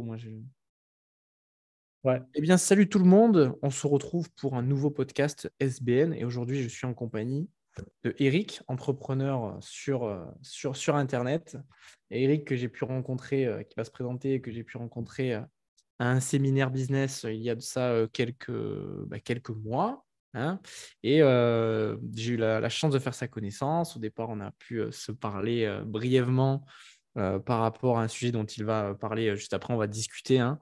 [0.00, 0.16] moi,
[2.04, 2.20] Ouais.
[2.34, 3.56] Eh bien, salut tout le monde.
[3.62, 7.48] On se retrouve pour un nouveau podcast SBN et aujourd'hui, je suis en compagnie
[8.02, 11.56] de Eric, entrepreneur sur, sur, sur Internet.
[12.12, 15.34] Et Eric, que j'ai pu rencontrer, euh, qui va se présenter, que j'ai pu rencontrer
[15.34, 15.40] euh,
[15.98, 18.52] à un séminaire business euh, il y a de ça quelques,
[19.06, 20.04] bah, quelques mois.
[20.34, 20.60] Hein.
[21.02, 21.18] et
[22.14, 23.96] j'ai eu la, chance de faire sa connaissance.
[23.96, 26.64] Au départ, on a pu se parler brièvement
[27.14, 29.74] par rapport à un sujet dont il va parler juste après.
[29.74, 30.38] On va discuter.
[30.38, 30.58] Hein.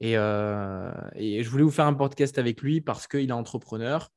[0.00, 4.10] Et, je voulais vous faire un podcast avec lui parce qu'il est entrepreneur.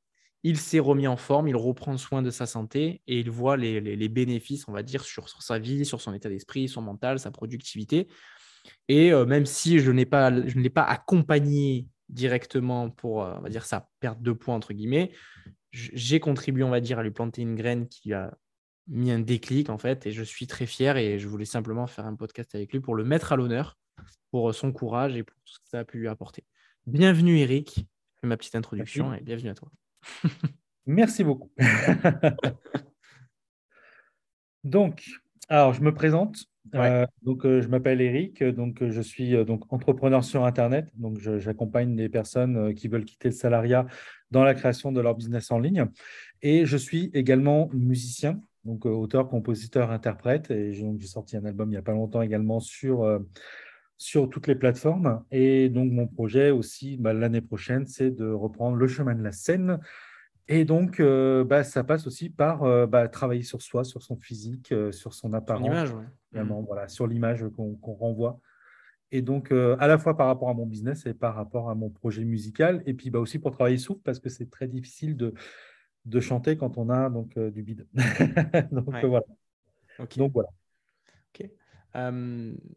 [0.44, 4.10] Il s'est remis en forme, il reprend soin de sa santé et il voit les,
[4.10, 8.08] bénéfices, on va dire, sur, sa vie, sur son état d'esprit, son mental, sa productivité.
[8.88, 13.66] Et même si je, pas, je ne l'ai pas accompagné directement pour, on va dire,
[13.66, 15.12] sa perte de poids, entre guillemets,
[15.72, 18.34] j'ai contribué, on va dire, à lui planter une graine qui a
[18.88, 22.06] mis un déclic, en fait, et je suis très fier et je voulais simplement faire
[22.06, 23.78] un podcast avec lui pour le mettre à l'honneur
[24.32, 26.44] pour son courage et pour tout ce que ça a pu lui apporter.
[26.86, 27.86] Bienvenue Eric,
[28.22, 29.70] fais ma petite introduction et bienvenue à toi.
[30.86, 31.52] Merci beaucoup.
[34.64, 35.06] donc,
[35.50, 36.46] alors je me présente.
[36.76, 40.90] Euh, donc, euh, je m'appelle Eric, donc je suis euh, donc entrepreneur sur Internet.
[40.96, 43.86] Donc, j'accompagne des personnes qui veulent quitter le salariat
[44.32, 45.86] dans la création de leur business en ligne.
[46.42, 50.52] Et je suis également musicien, donc auteur, compositeur, interprète.
[50.52, 53.20] Et j'ai sorti un album il n'y a pas longtemps également sur
[53.98, 55.24] sur toutes les plateformes.
[55.32, 59.32] Et donc, mon projet aussi, bah, l'année prochaine, c'est de reprendre le chemin de la
[59.32, 59.80] scène.
[60.48, 64.16] Et donc, euh, bah, ça passe aussi par euh, bah, travailler sur soi, sur son
[64.16, 65.94] physique, euh, sur son apparence.
[66.34, 66.44] Mmh.
[66.68, 68.40] voilà, sur l'image qu'on renvoie.
[69.12, 71.90] Et donc, à la fois par rapport à mon business et par rapport à mon
[71.90, 72.84] projet musical.
[72.86, 75.34] Et puis bah, aussi pour travailler souffle, parce que c'est très difficile de,
[76.08, 77.88] de chanter quand on a donc, du bide.
[78.72, 79.26] donc, voilà.
[80.16, 80.50] donc, voilà.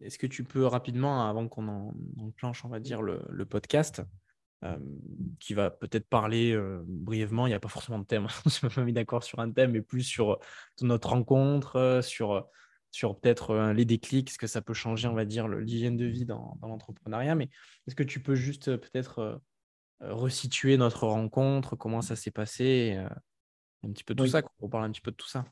[0.01, 1.93] Est-ce que tu peux rapidement, avant qu'on en,
[2.37, 4.03] planche, on va dire, le, podcast,
[5.39, 8.85] qui va peut-être parler brièvement, il n'y a pas forcément de thème, on s'est pas
[8.85, 10.39] mis d'accord sur un thème, mais plus sur
[10.81, 12.49] notre rencontre, sur,
[12.91, 16.25] sur peut-être les déclics, ce que ça peut changer, on va dire, l'hygiène de vie
[16.25, 17.35] dans, l'entrepreneuriat.
[17.35, 17.51] Mais
[17.87, 19.41] est-ce que tu peux juste peut-être
[20.01, 22.97] resituer notre rencontre, comment ça s'est passé,
[23.83, 25.45] un petit peu tout ça, qu'on parle un petit peu de tout ça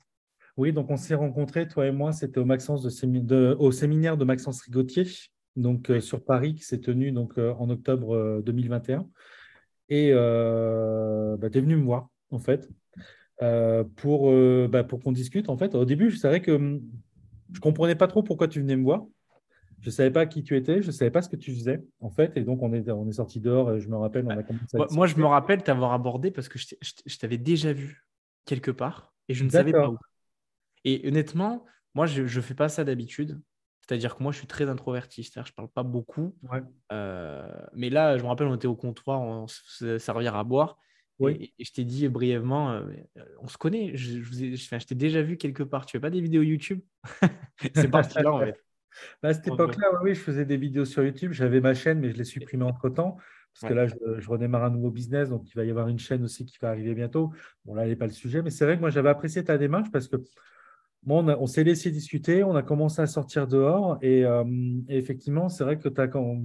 [0.59, 4.61] oui, donc on s'est rencontrés, toi et moi, c'était au, de, au séminaire de Maxence
[4.63, 5.05] Rigotier,
[5.55, 8.99] donc euh, sur Paris, qui s'est tenu donc, euh, en octobre 2021.
[8.99, 9.05] Euh,
[9.89, 10.13] et
[11.39, 12.69] bah, tu es venu me voir, en fait,
[13.95, 14.33] pour,
[14.69, 15.49] bah, pour qu'on discute.
[15.49, 16.83] En fait, au début, je savais que hum,
[17.53, 19.07] je ne comprenais pas trop pourquoi tu venais me voir.
[19.81, 21.85] Je ne savais pas qui tu étais, je ne savais pas ce que tu faisais,
[22.01, 22.37] en fait.
[22.37, 24.77] Et donc, on est, on est sorti dehors, et je me rappelle, on a commencé
[24.77, 28.05] à Moi, je me rappelle t'avoir abordé parce que je t'avais déjà vu
[28.45, 29.99] quelque part et je ne savais pas où.
[30.85, 33.41] Et honnêtement, moi, je ne fais pas ça d'habitude.
[33.81, 36.35] C'est-à-dire que moi, je suis très introverti, c'est-à-dire je ne parle pas beaucoup.
[36.93, 40.79] Euh, mais là, je me rappelle, on était au comptoir, on se servir à boire.
[41.21, 42.83] Et, je t'ai dit brièvement, euh,
[43.41, 45.85] on se connaît, je, je, t'ai déjà vu quelque part.
[45.85, 46.81] Tu fais pas des vidéos YouTube?
[47.75, 48.63] C'est parti là, en fait.
[49.23, 51.33] Bah, à cette époque-là, oui, je faisais des vidéos sur YouTube.
[51.33, 53.17] J'avais ma chaîne, mais je l'ai supprimée entre temps.
[53.55, 56.23] Parce que là, je, redémarre un nouveau business, donc il va y avoir une chaîne
[56.23, 57.33] aussi qui va arriver bientôt.
[57.65, 59.91] Bon, là, n'est pas le sujet, mais c'est vrai que moi, j'avais apprécié ta démarche
[59.91, 60.17] parce que
[61.07, 64.45] on, s'est laissé discuter, on a commencé à sortir dehors et, euh,
[64.89, 66.43] effectivement, c'est vrai que quand,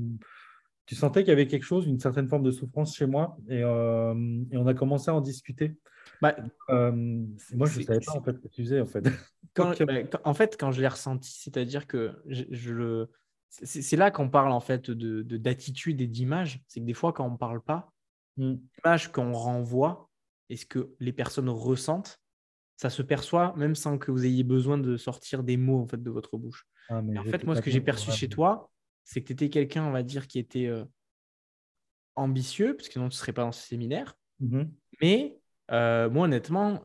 [0.85, 3.63] tu sentais qu'il y avait quelque chose, une certaine forme de souffrance chez moi et,
[3.63, 4.13] euh,
[4.53, 5.75] on a commencé à en discuter.
[6.21, 6.35] Bah,
[6.69, 9.03] euh, moi, je ne savais pas en fait ce que tu faisais en fait.
[9.53, 9.93] Quand, bah,
[10.23, 13.11] en fait, quand je l'ai ressenti, c'est-à-dire que je, le...
[13.49, 16.63] c'est là qu'on parle en fait de d'attitude et d'image.
[16.67, 17.93] C'est que des fois, quand on ne parle pas,
[18.37, 18.53] mmh.
[18.83, 20.09] l'image qu'on renvoie
[20.49, 22.19] et ce que les personnes ressentent,
[22.77, 26.01] ça se perçoit même sans que vous ayez besoin de sortir des mots en fait
[26.01, 26.67] de votre bouche.
[26.89, 28.71] Ah, en fait, moi, ce que j'ai perçu chez toi,
[29.03, 30.83] c'est que tu étais quelqu'un, on va dire, qui était euh,
[32.15, 34.15] ambitieux, parce que sinon tu ne serais pas dans ce séminaire.
[34.39, 34.63] Mmh
[35.01, 35.37] Mais
[35.73, 36.83] euh, moi, honnêtement,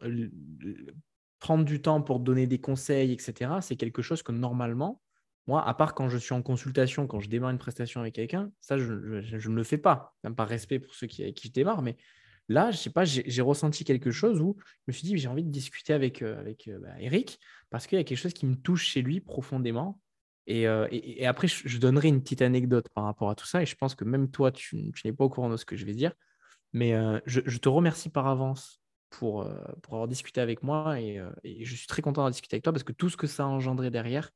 [1.39, 5.01] prendre du temps pour donner des conseils, etc., c'est quelque chose que normalement,
[5.47, 8.51] moi, à part quand je suis en consultation, quand je démarre une prestation avec quelqu'un,
[8.61, 10.15] ça, je ne le fais pas.
[10.25, 11.97] Même par respect pour ceux qui, qui je démarre, mais
[12.49, 15.45] Là, je sais pas, j'ai ressenti quelque chose où je me suis dit, j'ai envie
[15.45, 17.39] de discuter avec, euh, avec euh, bah, Eric
[17.69, 20.01] parce qu'il y a quelque chose qui me touche chez lui profondément.
[20.51, 20.67] Et,
[21.27, 23.61] après, je, donnerai une petite anecdote par rapport à tout ça.
[23.61, 25.85] Et je pense que même toi, tu, n'es pas au courant de ce que je
[25.85, 26.15] vais dire.
[26.73, 26.93] Mais
[27.27, 28.81] je, te remercie par avance
[29.11, 29.49] pour,
[29.83, 31.01] pour avoir discuté avec moi.
[31.01, 33.45] Et, je suis très content d'avoir discuté avec toi parce que tout ce que ça
[33.45, 34.31] a engendré derrière,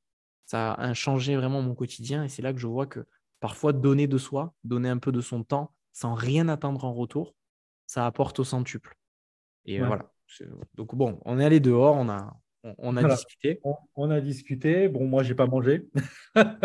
[0.46, 2.24] ça a changé vraiment mon quotidien.
[2.24, 3.06] Et c'est là que je vois que
[3.40, 7.34] parfois, donner de soi, donner un peu de son temps sans rien attendre en retour,
[7.86, 8.96] ça apporte au centuple.
[9.66, 10.10] Et voilà.
[10.74, 12.34] Donc bon, on est allé dehors, on a,
[12.78, 13.60] on, a discuté.
[13.94, 14.88] On, a discuté.
[14.88, 15.88] Bon, moi, j'ai pas mangé.
[16.34, 16.58] Bah,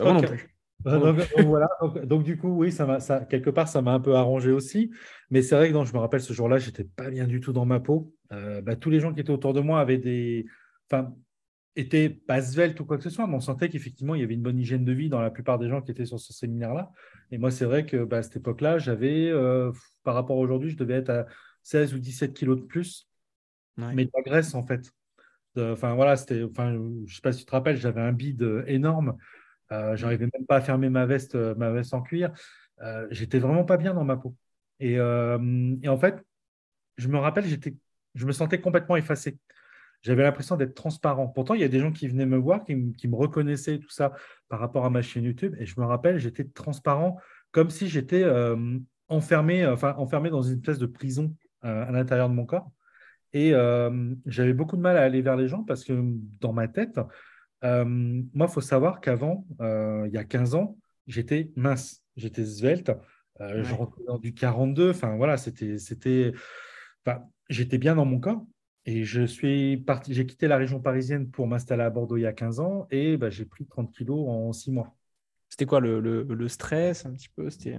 [0.00, 0.54] moi non plus.
[0.84, 4.90] Donc, du coup, oui, ça ça, quelque part, ça m'a un peu arrangé aussi.
[5.30, 7.64] Mais c'est vrai que je me rappelle ce jour-là, j'étais pas bien du tout dans
[7.64, 8.12] ma peau.
[8.32, 10.46] Euh, bah, tous les gens qui étaient autour de moi avaient des,
[10.90, 11.14] enfin,
[11.76, 14.34] étaient pas sveltes ou quoi que ce soit, mais on sentait qu'effectivement, il y avait
[14.34, 16.90] une bonne hygiène de vie dans la plupart des gens qui étaient sur ce séminaire-là.
[17.30, 20.70] Et moi, c'est vrai que bah, à cette époque-là, j'avais, euh, par rapport à aujourd'hui,
[20.70, 21.26] je devais être à
[21.62, 23.08] 16 ou 17 kilos de plus,
[23.76, 24.90] mais de la graisse en fait.
[25.56, 29.16] Enfin voilà, c'était, enfin, je sais pas si tu te rappelles, j'avais un bide énorme.
[29.72, 32.30] Euh, j'arrivais même pas à fermer ma veste, euh, ma veste en cuir.
[32.82, 34.34] Euh, j'étais vraiment pas bien dans ma peau.
[34.80, 36.22] Et, en fait,
[36.96, 37.74] je me rappelle, j'étais,
[38.14, 39.38] je me sentais complètement effacé.
[40.02, 41.28] J'avais l'impression d'être transparent.
[41.28, 44.12] Pourtant, il y a des gens qui venaient me voir, qui, me reconnaissaient tout ça
[44.48, 45.54] par rapport à ma chaîne YouTube.
[45.60, 47.20] Et je me rappelle, j'étais transparent,
[47.52, 48.24] comme si j'étais
[49.06, 52.72] enfermé, enfin enfermé dans une espèce de prison à l'intérieur de mon corps.
[53.32, 53.52] Et
[54.26, 55.92] j'avais beaucoup de mal à aller vers les gens parce que
[56.40, 56.98] dans ma tête,
[57.64, 60.76] euh, moi, il faut savoir qu'avant, euh, il y a 15 ans,
[61.06, 62.92] j'étais mince, j'étais svelte,
[63.40, 64.90] euh, je rentrais dans du 42.
[64.90, 65.76] Enfin, voilà, c'était,
[67.48, 68.44] j'étais bien dans mon corps.
[68.84, 72.26] Et je suis parti, j'ai quitté la région parisienne pour m'installer à Bordeaux il y
[72.26, 72.86] a 15 ans.
[72.90, 74.96] Et bah, j'ai pris 30 kilos en 6 mois.
[75.48, 77.48] C'était quoi le, le, le, stress un petit peu?
[77.48, 77.78] C'était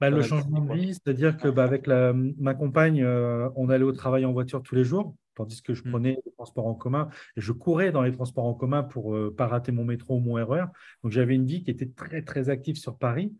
[0.00, 3.92] bah, le changement de vie, c'est-à-dire que bah, avec la, ma compagne, on allait au
[3.92, 5.90] travail en voiture tous les jours tandis que je mmh.
[5.90, 9.18] prenais les transports en commun et je courais dans les transports en commun pour ne
[9.26, 10.60] euh, pas rater mon métro ou mon RER.
[10.60, 10.66] E
[11.02, 13.32] Donc j'avais une vie qui était très très active sur Paris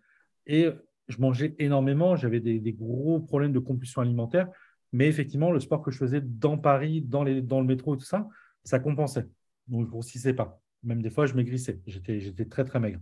[0.46, 0.68] et
[1.08, 4.48] je mangeais énormément, j'avais des, gros problèmes de compulsion alimentaire,
[4.92, 7.98] mais effectivement le sport que je faisais dans Paris, dans, les, dans le métro et
[7.98, 8.28] tout ça,
[8.64, 9.26] ça compensait.
[9.68, 10.60] Donc je ne grossissais pas.
[10.82, 11.80] Même des fois, je maigrissais.
[11.86, 13.00] J'étais très très maigre.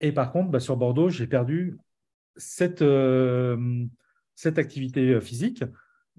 [0.00, 1.76] Et par contre, bah, sur Bordeaux, j'ai perdu
[2.36, 3.84] cette, euh,
[4.34, 5.64] cette activité euh, physique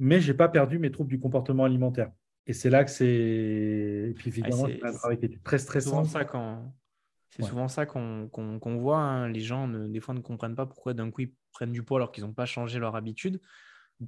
[0.01, 2.11] mais je n'ai pas perdu mes troubles du comportement alimentaire.
[2.47, 3.05] Et c'est là que c'est.
[3.05, 6.03] Et puis évidemment, c'est un travail qui était très stressant.
[6.03, 8.97] C'est souvent ça qu'on voit.
[8.97, 9.29] Hein.
[9.29, 12.11] Les gens, des fois, ne comprennent pas pourquoi d'un coup ils prennent du poids alors
[12.11, 13.39] qu'ils n'ont pas changé leur habitude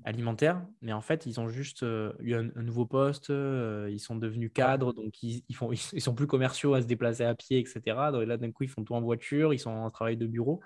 [0.03, 0.65] alimentaire.
[0.81, 4.51] Mais en fait, ils ont juste euh, eu un, nouveau poste, euh, ils sont devenus
[4.51, 7.81] cadres, donc ils, ils, font, ils, sont plus commerciaux à se déplacer à pied, etc.
[8.11, 10.61] Donc là, d'un coup, ils font tout en voiture, ils sont en travail de bureau.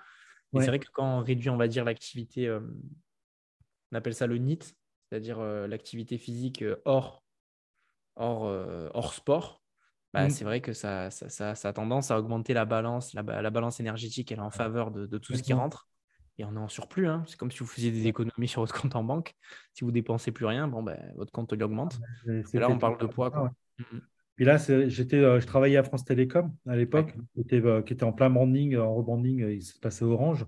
[0.54, 2.60] Et c'est vrai que quand on réduit, on va dire, l'activité, euh,
[3.92, 4.74] on appelle ça le NIT,
[5.08, 7.24] c'est-à-dire euh, l'activité physique euh, hors,
[8.16, 9.62] hors, euh, hors sport,
[10.12, 10.30] bah, mmh.
[10.30, 13.14] c'est vrai que ça, ça, ça, a tendance à augmenter la balance.
[13.14, 15.88] La, la balance énergétique, elle est en faveur de, de tout ce qui rentre.
[16.38, 17.08] Et on est en surplus.
[17.08, 17.24] Hein.
[17.26, 19.34] C'est comme si vous faisiez des économies sur votre compte en banque.
[19.74, 21.98] Si vous dépensez plus rien, bon, ben, votre compte il augmente.
[22.26, 23.30] Et là, on parle de poids.
[23.30, 23.52] Quoi.
[23.78, 23.98] Mmh.
[24.36, 24.56] Puis là,
[24.86, 28.76] j'étais, je travaillais à France Télécom à l'époque, qui, était, qui était en plein branding,
[28.76, 30.46] en rebranding, il se passait Orange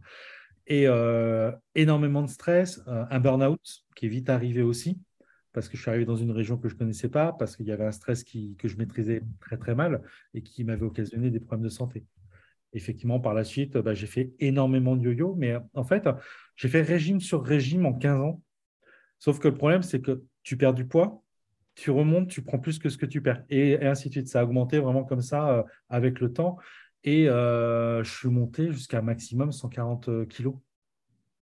[0.70, 3.60] et euh, énormément de stress, euh, un burn-out
[3.96, 5.00] qui est vite arrivé aussi,
[5.52, 7.66] parce que je suis arrivé dans une région que je ne connaissais pas, parce qu'il
[7.66, 10.00] y avait un stress qui, que je maîtrisais très très mal
[10.32, 12.06] et qui m'avait occasionné des problèmes de santé.
[12.72, 16.08] Effectivement, par la suite, bah, j'ai fait énormément de yo-yo, mais en fait,
[16.54, 18.40] j'ai fait régime sur régime en 15 ans.
[19.18, 21.20] Sauf que le problème, c'est que tu perds du poids,
[21.74, 24.28] tu remontes, tu prends plus que ce que tu perds, et, ainsi de suite.
[24.28, 26.58] Ça a augmenté vraiment comme ça euh, avec le temps.
[27.04, 30.54] Et euh, je suis monté jusqu'à maximum 140 euh, kilos.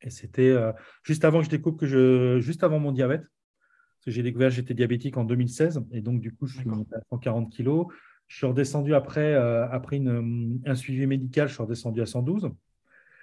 [0.02, 0.72] Et c'était euh,
[1.02, 4.50] juste avant que je découvre que je, juste avant mon diabète, parce que j'ai découvert
[4.50, 7.86] que j'étais diabétique en 2016, et donc du coup je suis monté à 140 kilos.
[8.28, 12.50] Je suis redescendu après, après une, un suivi médical, je suis redescendu à 112.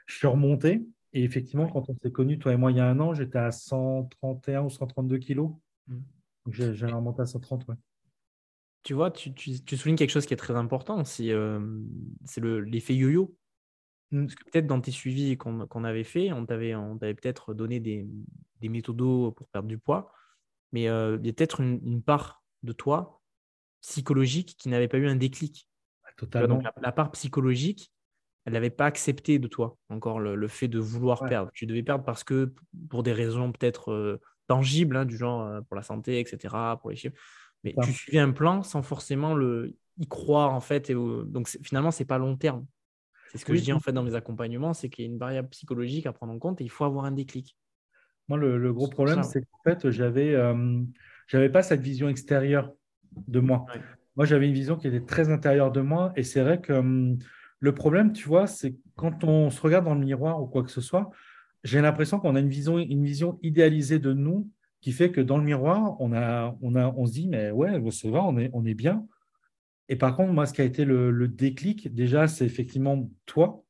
[0.07, 2.87] Je suis remonté, et effectivement, quand on s'est connus, toi et moi, il y a
[2.87, 5.51] un an, j'étais à 131 ou 132 kilos.
[5.87, 5.97] Mmh.
[6.45, 7.75] Donc j'ai remonté à 130, ouais
[8.83, 9.33] tu vois, tu,
[9.77, 11.59] soulignes quelque chose qui est très important, c'est euh,
[12.65, 13.35] l'effet yo-yo.
[14.11, 16.75] Parce que peut-être dans tes suivis qu'on avait fait, on t'avait
[17.15, 18.05] peut-être donné des,
[18.59, 20.11] des méthodos pour perdre du poids,
[20.71, 23.21] mais euh, il y a peut-être une, part de toi
[23.81, 25.67] psychologique qui n'avait pas eu un déclic.
[26.17, 26.57] Totalement.
[26.57, 27.91] Donc, la, part psychologique,
[28.45, 31.49] elle n'avait pas accepté de toi encore le, fait de vouloir perdre.
[31.53, 32.53] Tu devais perdre parce que
[32.89, 36.97] pour des raisons peut-être euh, tangibles, hein, du genre pour la santé, etc., pour les
[36.97, 37.17] chiffres
[37.63, 40.89] mais tu suivais un plan sans forcément le, y croire, en fait.
[40.89, 42.65] Et, donc, finalement, ce n'est pas long terme.
[43.31, 45.17] C'est ce que je dis en fait dans mes accompagnements, c'est qu'il y a une
[45.17, 47.57] variable psychologique à prendre en compte et il faut avoir un déclic.
[48.27, 52.71] Moi, le, gros problème, c'est qu'en fait, j'avais euh, pas cette vision extérieure
[53.27, 53.65] de moi.
[54.15, 56.13] Moi, j'avais une vision qui était très intérieure de moi.
[56.15, 57.17] Et c'est vrai que hum,
[57.59, 60.71] le problème, tu vois, c'est quand on se regarde dans le miroir ou quoi que
[60.71, 61.09] ce soit,
[61.63, 64.47] j'ai l'impression qu'on a une vision, une vision idéalisée de nous
[64.83, 67.81] qui fait que dans le miroir, on, a, on, a, on se dit, mais ouais,
[67.91, 69.07] ça va, on est, bien.
[69.87, 73.63] Et par contre, moi, ce qui a été le, déclic, déjà, c'est effectivement toi,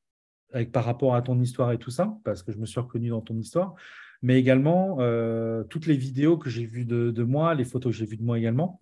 [0.53, 3.09] avec, par rapport à ton histoire et tout ça, parce que je me suis reconnu
[3.09, 3.75] dans ton histoire,
[4.23, 8.07] mais également euh, toutes les vidéos que j'ai vues de, moi, les photos que j'ai
[8.07, 8.81] vues de moi également.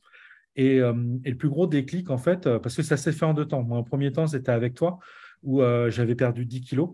[0.55, 0.93] Et, euh,
[1.25, 3.61] et, le plus gros déclic, en fait, parce que ça s'est fait en deux temps.
[3.61, 4.99] Moi, en premier temps, c'était avec toi.
[5.43, 6.91] où j'avais perdu 10 kilos.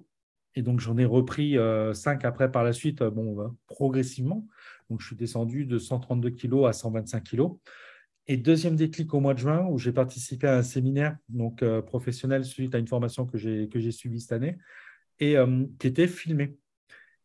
[0.58, 1.56] Et donc, j'en ai repris
[1.94, 4.48] 5 après par la suite, bon, progressivement.
[4.90, 7.58] Donc, je suis descendu de 132 kilos à 125 kilos.
[8.26, 12.44] Et deuxième déclic au mois de juin, où j'ai participé à un séminaire donc, professionnel
[12.44, 14.58] suite à une formation que j'ai suivie cette année
[15.20, 15.36] et
[15.78, 16.58] qui était filmé.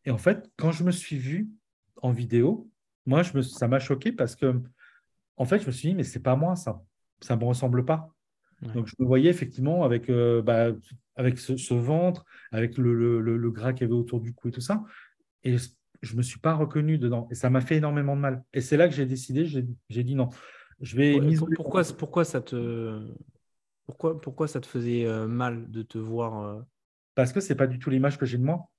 [0.05, 1.49] Et en fait, quand je me suis vu
[2.03, 2.69] en vidéo,
[3.07, 4.61] moi, je me, ça m'a choqué parce que,
[5.37, 6.83] en fait, je me suis dit, mais c'est pas moi, ça.
[7.19, 8.13] Ça ne me ressemble pas.
[8.61, 10.67] Donc, je me voyais effectivement avec, euh, bah,
[11.15, 14.61] avec ce, ventre, avec le, le, gras qu'il y avait autour du cou et tout
[14.61, 14.83] ça.
[15.43, 17.27] Et je ne me suis pas reconnu dedans.
[17.31, 18.43] Et ça m'a fait énormément de mal.
[18.53, 20.29] Et c'est là que j'ai décidé, j'ai dit non.
[20.79, 21.19] Je vais
[21.55, 23.07] pourquoi, pourquoi, ça te,
[23.85, 26.61] pourquoi, pourquoi ça te faisait euh, mal de te voir euh?
[27.15, 28.69] Parce que ce n'est pas du tout l'image que j'ai de moi.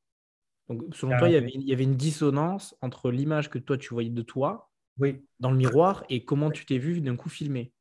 [0.68, 3.76] Donc, selon toi, il y, avait, il y, avait, une dissonance entre l'image que toi,
[3.76, 5.22] tu voyais de toi oui.
[5.40, 7.72] dans le miroir et comment tu t'es vu d'un coup filmé.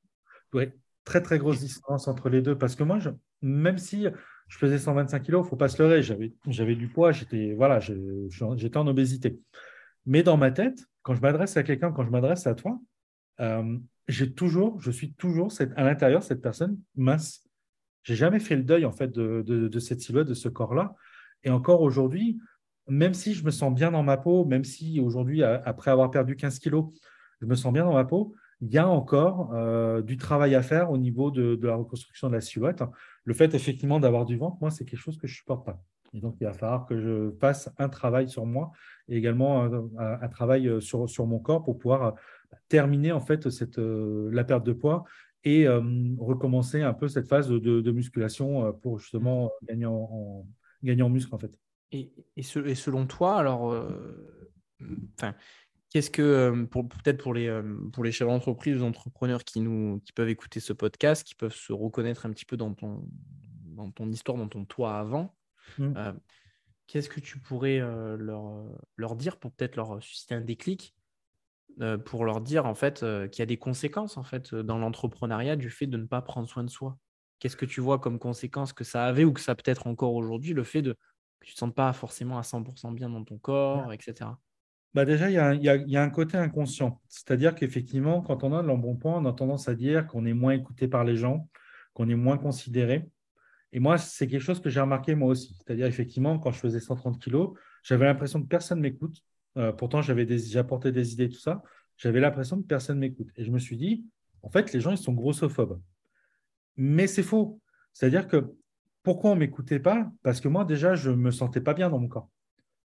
[0.53, 0.65] Oui,
[1.05, 2.57] très, très grosse distance entre les deux.
[2.57, 3.09] Parce que moi, je,
[3.41, 4.07] même si
[4.47, 7.79] je faisais 125 kilos, il ne faut pas se leurrer, j'avais du poids, j'étais voilà,
[8.75, 9.39] en obésité.
[10.05, 12.79] Mais dans ma tête, quand je m'adresse à quelqu'un, quand je m'adresse à toi,
[13.39, 13.77] euh,
[14.35, 17.47] toujours, je suis toujours à l'intérieur cette personne mince.
[18.03, 20.93] J'ai jamais fait le deuil en fait de, de cette silhouette, de ce corps-là.
[21.43, 22.39] Et encore aujourd'hui,
[22.87, 26.35] même si je me sens bien dans ma peau, même si aujourd'hui, après avoir perdu
[26.35, 26.93] 15 kilos,
[27.41, 30.61] je me sens bien dans ma peau, il y a encore euh, du travail à
[30.61, 32.81] faire au niveau de, la reconstruction de la silhouette.
[33.25, 35.83] Le fait effectivement d'avoir du ventre, moi, c'est quelque chose que je ne supporte pas.
[36.13, 38.71] Et donc, il va falloir que je fasse un travail sur moi
[39.09, 39.63] et également
[39.97, 42.11] un, travail euh, sur, sur, mon corps pour pouvoir euh,
[42.69, 45.03] terminer en fait cette, la perte de poids
[45.43, 50.47] et recommencer un peu cette phase de, musculation pour justement gagner en,
[50.83, 51.51] gagner en muscle en fait.
[51.91, 55.35] Et, et, selon toi, alors, euh,
[55.93, 60.01] qu'est-ce que, euh, peut-être pour les, euh, pour les chefs d'entreprise ou entrepreneurs qui, nous,
[60.03, 63.07] qui peuvent écouter ce podcast, qui peuvent se reconnaître un petit peu dans ton,
[63.65, 65.35] dans ton histoire, dans ton toi avant,
[65.77, 65.93] mmh.
[66.87, 68.65] qu'est-ce que tu pourrais leur,
[68.97, 70.95] leur dire pour peut-être leur susciter un déclic
[72.05, 72.99] pour leur dire en fait
[73.31, 76.47] qu'il y a des conséquences en fait dans l'entrepreneuriat du fait de ne pas prendre
[76.47, 76.99] soin de soi?
[77.39, 80.13] Qu'est-ce que tu vois comme conséquence que ça avait ou que ça peut être encore
[80.13, 80.95] aujourd'hui le fait de
[81.41, 84.29] tu ne te sens pas forcément à 100% bien dans ton corps, etc.
[84.93, 87.01] Bah déjà, il y, a, un côté inconscient.
[87.07, 90.53] C'est-à-dire qu'effectivement, quand on a de l'embonpoint, on a tendance à dire qu'on est moins
[90.53, 91.49] écouté par les gens,
[91.93, 93.09] qu'on est moins considéré.
[93.71, 95.55] Et moi, c'est quelque chose que j'ai remarqué moi aussi.
[95.55, 99.23] C'est-à-dire, effectivement, quand je faisais 130 kilos, j'avais l'impression que personne ne m'écoute.
[99.57, 101.63] Euh, pourtant, j'apportais des idées, tout ça.
[101.97, 103.29] J'avais l'impression que personne ne m'écoute.
[103.35, 104.05] Et je me suis dit,
[104.43, 105.81] en fait, les gens, ils sont grossophobes.
[106.77, 107.59] Mais c'est faux.
[107.93, 108.53] C'est-à-dire que
[109.01, 110.11] pourquoi on ne m'écoutait pas?
[110.21, 112.29] Parce que moi, déjà, je ne me sentais pas bien dans mon corps.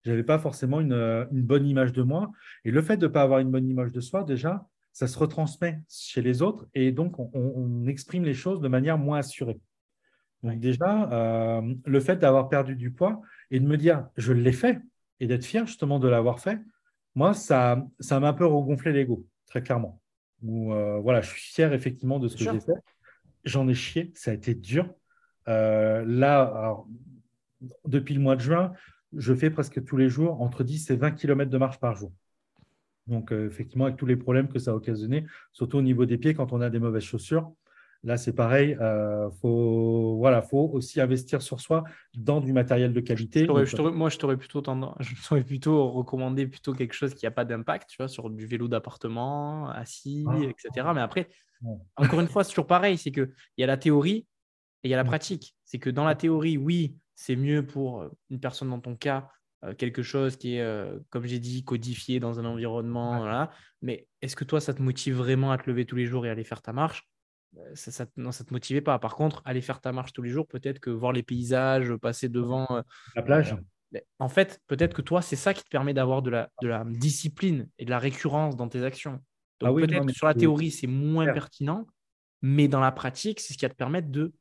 [0.05, 2.31] Je n'avais pas forcément une, bonne image de moi.
[2.63, 5.17] Et le fait de ne pas avoir une bonne image de soi, déjà, ça se
[5.17, 9.59] retransmet chez les autres et donc on, exprime les choses de manière moins assurée.
[10.43, 14.51] Donc déjà, euh, le fait d'avoir perdu du poids et de me dire je l'ai
[14.51, 14.79] fait
[15.19, 16.59] et d'être fier justement de l'avoir fait,
[17.15, 20.01] moi, ça ça m'a un peu regonflé l'ego, très clairement.
[20.43, 22.79] Euh, voilà, je suis fier effectivement de ce que j'ai fait.
[23.43, 24.93] J'en ai chié, ça a été dur.
[25.47, 26.77] Euh, là,
[27.85, 28.74] depuis le mois de juin,
[29.15, 32.12] je fais presque tous les jours entre 10 et 20 km de marche par jour.
[33.07, 36.17] Donc, euh, effectivement, avec tous les problèmes que ça a occasionné, surtout au niveau des
[36.17, 37.51] pieds quand on a des mauvaises chaussures.
[38.03, 38.77] Là, c'est pareil.
[38.81, 41.84] Euh, faut, voilà, faut aussi investir sur soi
[42.15, 43.48] dans du matériel de qualité.
[43.48, 47.89] moi, je t'aurais plutôt tendance, je plutôt recommandé plutôt quelque chose qui n'a pas d'impact,
[47.89, 50.38] tu vois, sur du vélo d'appartement, assis, ah.
[50.43, 50.88] etc.
[50.93, 51.29] Mais après,
[51.95, 54.27] encore une fois, c'est toujours pareil, c'est que il y a la théorie
[54.84, 55.55] et il y a la pratique.
[55.63, 59.29] C'est que dans la théorie, oui, c'est mieux pour euh, une personne dans ton cas,
[59.63, 63.48] euh, quelque chose qui est, euh, comme j'ai dit, codifié dans un environnement.
[63.81, 66.29] Mais est-ce que toi, ça te motive vraiment à te lever tous les jours et
[66.29, 67.10] aller faire ta marche?
[67.74, 69.00] Ça, Non, ça ne te motivait pas.
[69.00, 72.27] Par contre, aller faire ta marche tous les jours, peut-être que voir les paysages, passer
[72.27, 72.84] devant.
[73.15, 73.55] la plage.
[74.19, 76.84] en fait, peut-être que toi, c'est ça qui te permet d'avoir de la, de la
[76.86, 79.22] discipline et de la récurrence dans tes actions.
[79.62, 81.88] Donc ah peut-être que sur la théorie, c'est moins pertinent,
[82.41, 84.34] mais dans la pratique, c'est ce qui va te permettre de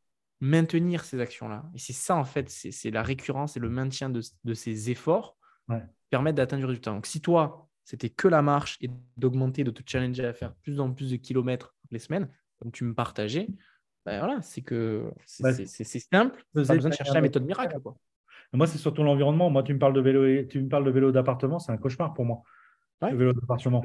[0.45, 1.65] maintenir ces actions-là.
[1.75, 4.21] Et c'est ça, en fait, c'est la récurrence et le maintien de,
[4.55, 5.37] ces efforts
[5.71, 5.77] qui
[6.11, 6.91] permettent d'atteindre du résultat.
[6.91, 10.81] Donc, si toi, c'était que la marche et d'augmenter, de te challenger à faire plus
[10.81, 13.49] en plus de kilomètres les semaines, comme tu me partageais,
[14.05, 17.81] ben voilà, c'est que c'est bah, simple, pas besoin de chercher la méthode miracle.
[17.81, 17.97] Quoi.
[18.53, 19.49] Moi, c'est surtout l'environnement.
[19.49, 22.13] Moi, tu me parles de vélo, tu me parles de vélo d'appartement, c'est un cauchemar
[22.13, 22.43] pour moi.
[23.01, 23.83] Le vélo d'appartement.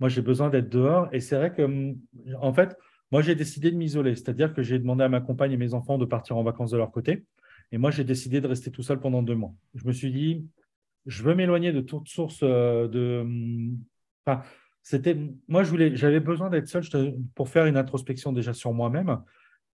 [0.00, 1.08] Moi, j'ai besoin d'être dehors.
[1.12, 1.94] Et c'est vrai que,
[2.40, 2.76] en fait,
[3.10, 5.98] moi, j'ai décidé de m'isoler, c'est-à-dire que j'ai demandé à ma compagne et mes enfants
[5.98, 7.24] de partir en vacances de leur côté.
[7.72, 9.52] Et moi, j'ai décidé de rester tout seul pendant deux mois.
[9.74, 10.46] Je me suis dit,
[11.06, 13.26] je veux m'éloigner de toute source euh, de.
[14.24, 14.42] Enfin,
[14.82, 15.16] c'était.
[15.48, 16.84] Moi, voulais, j'avais besoin d'être seul
[17.34, 19.18] pour faire une introspection déjà sur moi-même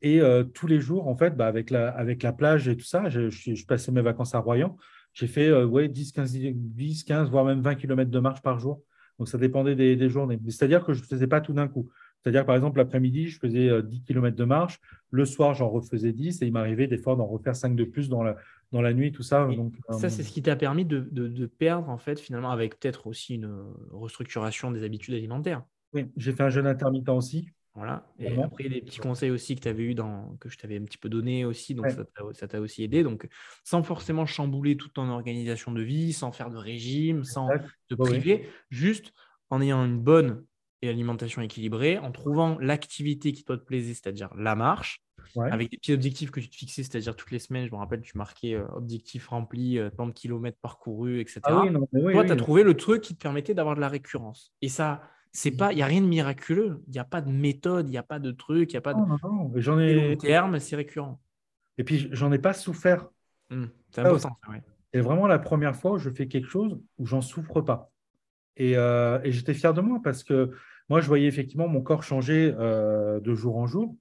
[0.00, 0.20] Et
[0.54, 3.66] tous les jours, en fait, bah, avec, la, avec la plage et tout ça, je,
[3.66, 4.76] passais mes vacances à Royan.
[5.12, 8.82] J'ai fait ouais, 10, 15, 10, 15, voire même 20 km de marche par jour.
[9.18, 10.38] Donc, ça dépendait des journées.
[10.48, 11.90] C'est-à-dire que je ne faisais pas tout d'un coup.
[12.26, 14.80] C'est-à-dire, par exemple, l'après-midi, je faisais 10 km de marche.
[15.10, 18.08] Le soir, j'en refaisais 10 et il m'arrivait des fois d'en refaire 5 de plus
[18.08, 18.34] dans la,
[18.72, 19.46] dans la nuit, tout ça.
[19.46, 22.80] Donc, ça, c'est ce qui t'a permis de, de, de, perdre, en fait, finalement, avec
[22.80, 23.48] peut-être aussi une
[23.92, 25.62] restructuration des habitudes alimentaires.
[25.92, 27.48] Oui, j'ai fait un jeûne intermittent aussi.
[27.76, 28.04] Voilà.
[28.18, 30.84] Et après, les petits conseils aussi que tu avais eu dans, que je t'avais un
[30.84, 31.86] petit peu donné aussi, donc
[32.32, 33.04] ça t'a aussi aidé.
[33.04, 33.28] Donc,
[33.62, 37.46] sans forcément chambouler toute ton organisation de vie, sans faire de régime, sans
[37.86, 39.12] te priver, juste
[39.48, 40.42] en ayant une bonne
[40.84, 45.02] alimentation équilibrée, en trouvant l'activité qui toi te plaisait, c'est-à-dire la marche,
[45.36, 48.00] avec des petits objectifs que tu te fixais, c'est-à-dire toutes les semaines, je me rappelle,
[48.00, 51.40] tu marquais euh, objectif rempli, euh, tant de kilomètres parcourus, etc.
[51.44, 51.64] Ah
[52.12, 54.52] toi, tu as trouvé le truc qui te permettait d'avoir de la récurrence.
[54.62, 55.02] Et ça,
[55.32, 56.82] c'est pas, il n'y a rien de miraculeux.
[56.86, 58.82] Il n'y a pas de méthode, il n'y a pas de truc, il n'y a
[58.82, 59.00] pas de.
[59.56, 60.16] J'en ai.
[60.16, 61.20] terme, c'est récurrent.
[61.78, 63.08] Et puis, j'en ai pas souffert.
[63.50, 64.02] Mmh, c'est.
[64.94, 67.90] C'est vraiment la première fois où je fais quelque chose où j'en souffre pas.
[68.56, 70.50] Et, euh, et j'étais fier de moi parce que
[70.88, 73.96] moi, je voyais effectivement mon corps changer euh, de jour en jour.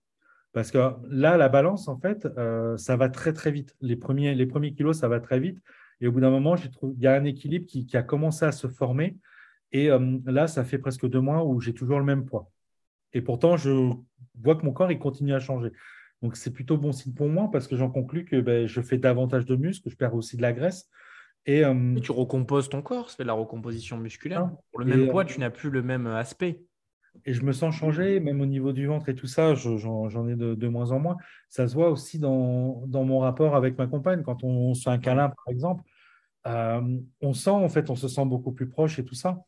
[0.54, 0.78] Parce que
[1.10, 3.76] là, la balance, en fait, euh, ça va très, très vite.
[3.82, 5.60] Les premiers, les premiers kilos, ça va très vite.
[6.00, 8.68] Et au bout d'un moment, il y a un équilibre qui, a commencé à se
[8.68, 9.18] former.
[9.72, 9.90] Et
[10.26, 12.50] là, ça fait presque deux mois où j'ai toujours le même poids.
[13.12, 13.92] Et pourtant, je
[14.42, 15.72] vois que mon corps, il continue à changer.
[16.22, 18.98] Donc, c'est plutôt bon signe pour moi parce que j'en conclus que ben, je fais
[18.98, 20.90] davantage de muscles, je perds aussi de la graisse.
[21.48, 21.64] Et,
[22.02, 24.50] tu recomposes ton corps, c'est la recomposition musculaire.
[24.52, 24.58] Ah.
[24.72, 26.62] Pour le même poids, tu n'as plus le même aspect
[27.24, 30.36] et je me sens changé, même au niveau du ventre et tout ça, j'en ai
[30.36, 31.18] de, moins en moins.
[31.50, 34.24] Ça se voit aussi dans, mon rapport avec ma compagne.
[34.24, 35.84] Quand on, se fait un câlin, par exemple,
[36.48, 39.40] euh, on sent, en fait, on se sent beaucoup plus proche et tout ça.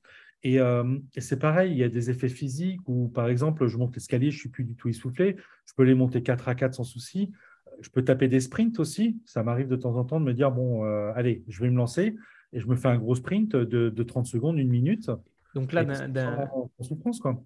[0.46, 3.96] Euh, et, c'est pareil, il y a des effets physiques où, par exemple, je monte
[3.96, 5.36] l'escalier, je ne suis plus du tout essoufflé.
[5.66, 7.32] Je peux les monter 4 à 4 sans souci.
[7.82, 9.22] Je peux taper des sprints aussi.
[9.26, 11.78] Ça m'arrive de temps en temps de me dire, bon, euh, allez, je vais me
[11.78, 12.16] lancer.
[12.54, 15.12] Et je me fais un gros sprint de, de 30 secondes, une minute.
[15.54, 16.50] Donc là, d'un
[16.82, 17.44] souffrance, quoi.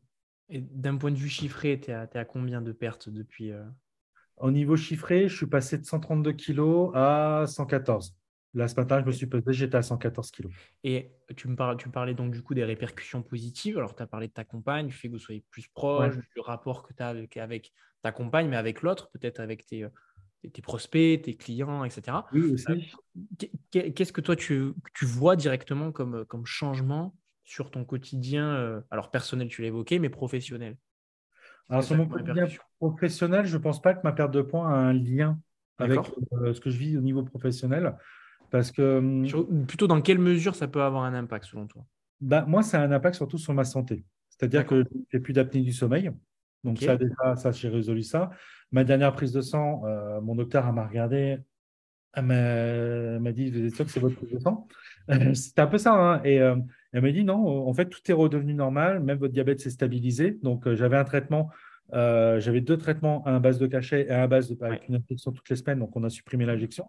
[0.50, 3.64] Et d'un point de vue chiffré, tu es, à combien de pertes depuis euh?
[4.38, 8.16] Au niveau chiffré, je suis passé de 132 kg à 114.
[8.54, 10.50] Là, ce matin, je me suis pesé, j'étais à 114 kg.
[10.84, 13.78] Et tu me, parlais, tu parlais donc du coup des répercussions positives.
[13.78, 16.42] Alors, tu as parlé de ta compagne, du fait que vous soyez plus proche, du
[16.42, 19.86] rapport que tu as avec, avec, ta compagne, mais avec l'autre, peut-être avec tes,
[20.50, 22.18] tes, prospects, tes clients, etc.
[22.34, 22.94] Oui, aussi.
[23.76, 28.82] Euh, qu'est-ce que toi, tu, tu vois directement comme, comme changement sur ton quotidien, euh,
[28.92, 30.78] alors personnel, tu l'as évoqué, mais professionnel?
[31.70, 32.48] Alors, sur mon quotidien
[32.80, 35.40] professionnel, je ne pense pas que ma perte de points a un lien
[35.78, 36.00] avec
[36.34, 37.96] euh, ce que je vis au niveau professionnel.
[38.50, 38.98] Parce que.
[38.98, 41.86] Hum, plutôt dans quelle mesure ça peut avoir un impact selon toi?
[42.20, 44.04] Bah, Moi, ça a un impact surtout sur ma santé.
[44.30, 46.12] C'est-à-dire que je n'ai plus d'apnée du sommeil.
[46.64, 48.32] Donc, ça, déjà, ça j'ai résolu ça.
[48.72, 51.38] Ma dernière prise de sang, euh, mon docteur m'a regardé,
[52.14, 54.68] elle m'a dit Vous êtes sûr que c'est votre prise de sang?
[55.34, 55.94] C'était un peu ça.
[55.94, 56.22] Hein.
[56.24, 56.42] Et
[56.94, 60.38] elle m'a dit non, en fait, tout est redevenu normal, même votre diabète s'est stabilisé.
[60.44, 61.50] Donc, euh, j'avais un traitement,
[61.94, 64.88] euh, j'avais deux traitements, un à base de cachet et un à base de, avec
[64.90, 65.80] une injection toutes les semaines.
[65.80, 66.86] Donc, on a supprimé l'injection.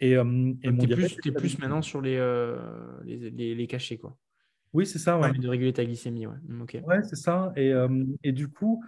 [0.00, 2.18] Et, euh, et mon plus, es plus maintenant sur les,
[3.04, 4.16] les, les, cachets, quoi.
[4.72, 5.18] Oui, c'est ça.
[5.18, 5.32] Ouais.
[5.32, 6.36] de réguler ta glycémie, ouais.
[6.46, 7.52] Mm, ouais, c'est ça.
[7.56, 7.72] Et,
[8.22, 8.84] et, du coup,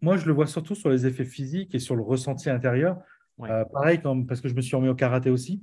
[0.00, 2.98] moi, je le vois surtout sur les effets physiques et sur le ressenti intérieur.
[3.38, 5.62] pareil, comme, parce que je me suis remis au karaté aussi.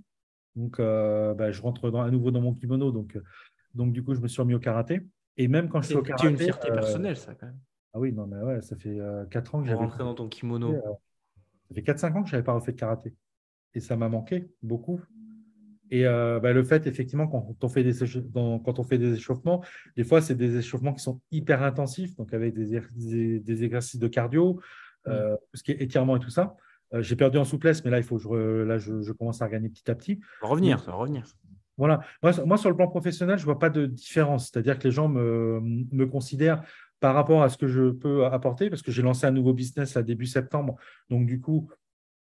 [0.56, 2.92] Donc, euh, bah, je rentre à nouveau dans mon kimono.
[2.92, 3.24] Donc, euh,
[3.74, 5.02] donc, du coup, je me suis remis au karaté.
[5.38, 6.28] Et même quand je suis au karaté.
[6.28, 7.60] C'est une fierté euh, personnelle, ça, quand même.
[7.94, 8.98] Ah oui, non, mais ouais, ça fait
[9.30, 9.80] 4 ans que j'avais.
[9.80, 10.76] rentré dans ton kimono.
[11.68, 13.16] ça fait 4-5 ans que je n'avais pas refait de karaté.
[13.76, 15.00] Et ça m'a manqué beaucoup.
[15.96, 17.94] Et bah, le fait, effectivement, quand on, fait des,
[18.34, 19.64] quand on fait des échauffements,
[19.96, 22.82] des fois, c'est des échauffements qui sont hyper intensifs, donc avec des,
[23.40, 24.60] des, exercices de cardio,
[25.06, 25.12] mmh.
[25.54, 26.56] ce qui est étirement et tout ça.
[26.94, 28.30] Euh, j'ai perdu en souplesse, mais là, il faut je,
[28.64, 30.20] là, je, commence à gagner petit à petit.
[30.42, 31.26] Revenir, ça va revenir.
[31.78, 32.02] Voilà.
[32.22, 34.50] Moi, sur le plan professionnel, je ne vois pas de différence.
[34.50, 36.64] C'est-à-dire que les gens me, me, considèrent
[37.00, 39.98] par rapport à ce que je peux apporter, parce que j'ai lancé un nouveau business
[39.98, 40.76] à début septembre.
[41.10, 41.68] Donc, du coup,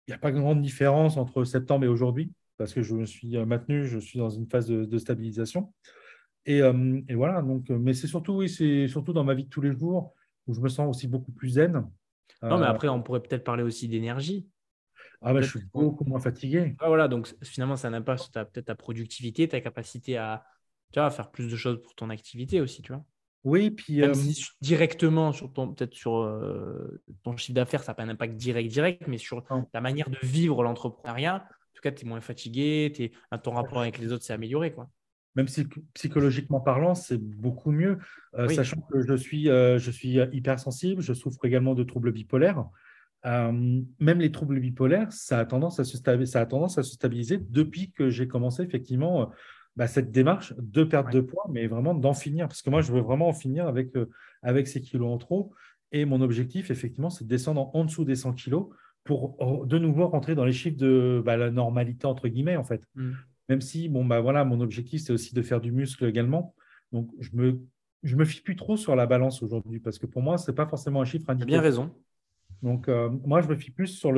[0.07, 3.07] il n'y a pas de grande différence entre septembre et aujourd'hui, parce que je me
[3.07, 5.73] suis maintenu, je suis dans une phase de, stabilisation.
[6.45, 7.41] Et, euh, et, voilà.
[7.41, 10.13] Donc, mais c'est surtout, oui, c'est surtout dans ma vie de tous les jours
[10.47, 11.73] où je me sens aussi beaucoup plus zen.
[12.43, 14.47] Non, mais euh, après, on pourrait peut-être parler aussi d'énergie.
[15.23, 16.77] Ah bah, je suis beaucoup moins fatigué.
[16.81, 20.45] voilà, donc finalement, ça n'a pas sur peut-être ta productivité, ta capacité à,
[20.93, 23.07] tu vois, faire plus de choses pour ton activité aussi, tu vois.
[23.45, 27.93] Oui, puis Même euh, si directement sur ton peut-être sur euh, ton chiffre d'affaires, ça
[27.93, 29.43] n'a pas un impact direct direct, mais sur
[29.73, 33.81] ta manière de vivre l'entrepreneuriat, en tout cas, tu es moins fatigué, es, ton rapport
[33.81, 34.91] avec les autres s'est amélioré, quoi.
[35.37, 37.99] Même si psychologiquement parlant, c'est beaucoup mieux,
[38.35, 42.65] euh, sachant que je suis, je suis hypersensible, je souffre également de troubles bipolaires.
[43.25, 47.39] même les troubles bipolaires, ça a, tendance à se ça a tendance à se stabiliser
[47.39, 49.31] depuis que j'ai commencé effectivement
[49.77, 52.49] bah, cette démarche de perte de poids, mais vraiment d'en finir.
[52.49, 53.93] Parce que moi, je veux vraiment en finir avec,
[54.43, 55.55] avec ces kilos en trop.
[55.93, 58.69] Et mon objectif, effectivement, c'est de descendre en dessous des 100 kilos
[59.05, 62.83] pour de nouveau rentrer dans les chiffres de bah, la normalité, entre guillemets, en fait.
[62.95, 63.13] Mmh.
[63.49, 66.55] Même si, bon, bah, voilà, mon objectif, c'est aussi de faire du muscle également.
[66.93, 67.61] Donc, je me,
[68.03, 70.55] je me fie plus trop sur la balance aujourd'hui parce que pour moi, ce n'est
[70.55, 71.47] pas forcément un chiffre indiqué.
[71.47, 71.91] bien raison.
[72.63, 74.13] Donc, euh, moi, je me fie plus sur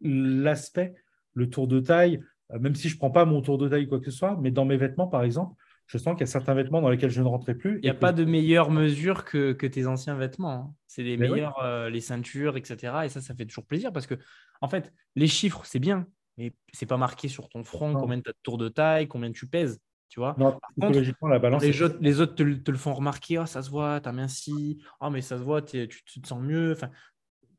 [0.00, 0.94] l'aspect,
[1.34, 2.20] le, tour de taille,
[2.52, 4.16] euh, même si je ne prends pas mon tour de taille ou quoi que ce
[4.16, 5.54] soit, mais dans mes vêtements, par exemple,
[5.86, 7.76] je sens qu'il y a certains vêtements dans lesquels je ne rentrais plus.
[7.78, 10.52] Il n'y a pas de meilleure mesure que, que tes anciens vêtements.
[10.52, 10.74] Hein.
[10.86, 12.92] C'est les meilleurs, euh, les ceintures, etc.
[13.04, 14.14] Et ça, ça fait toujours plaisir parce que,
[14.60, 16.06] en fait, les chiffres, c'est bien,
[16.38, 19.30] mais c'est pas marqué sur ton front combien tu as de tour de taille, combien
[19.30, 19.80] tu pèses.
[20.08, 21.62] Tu vois non, psychologiquement, la balance.
[21.62, 24.82] Les, autres, les autres te, le font remarquer oh, ça se voit, tu as minci,
[25.00, 26.72] oh, mais ça se voit, tu, te sens mieux.
[26.72, 26.90] Enfin,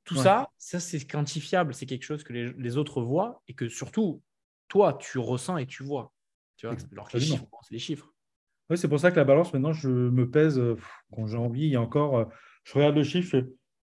[0.05, 3.67] tout ça, ça c'est quantifiable, c'est quelque chose que les, les, autres voient et que
[3.67, 4.21] surtout,
[4.67, 6.13] toi, tu ressens et tu vois.
[6.55, 8.14] Tu vois Alors que les chiffres, c'est les chiffres.
[8.69, 10.75] Oui, c'est pour ça que la balance, maintenant, je me pèse euh,
[11.11, 11.65] quand j'ai envie.
[11.65, 12.25] Il y a encore, euh,
[12.63, 13.37] je regarde le chiffre,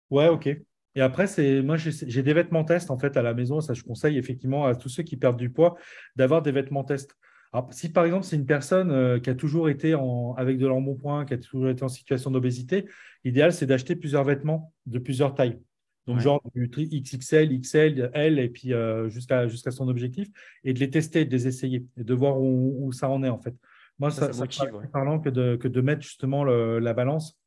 [0.10, 0.48] ouais, ok.
[0.96, 3.62] Et après, c'est moi, j'ai des vêtements test en fait à la maison.
[3.62, 5.76] Ça, je conseille effectivement à tous ceux qui perdent du poids
[6.16, 7.16] d'avoir des vêtements test.
[7.52, 10.66] Alors, si par exemple, c'est une personne euh, qui a toujours été en, avec de
[10.66, 12.86] l'embonpoint, qui a toujours été en situation d'obésité,
[13.24, 15.60] l'idéal, c'est d'acheter plusieurs vêtements de plusieurs tailles.
[16.08, 18.72] Donc, genre du XXL, XL, L, et puis
[19.10, 20.28] jusqu'à jusqu'à son objectif,
[20.64, 23.38] et de les tester, de les essayer, et de voir où ça en est en
[23.38, 23.54] fait.
[24.00, 24.46] Moi, ça, ça,
[24.92, 27.40] parlant que de, que de mettre justement la balance.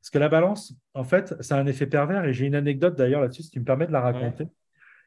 [0.00, 2.24] Parce que la balance, en fait, c'est un effet pervers.
[2.24, 4.48] Et j'ai une anecdote d'ailleurs là-dessus, si tu me permets de la raconter.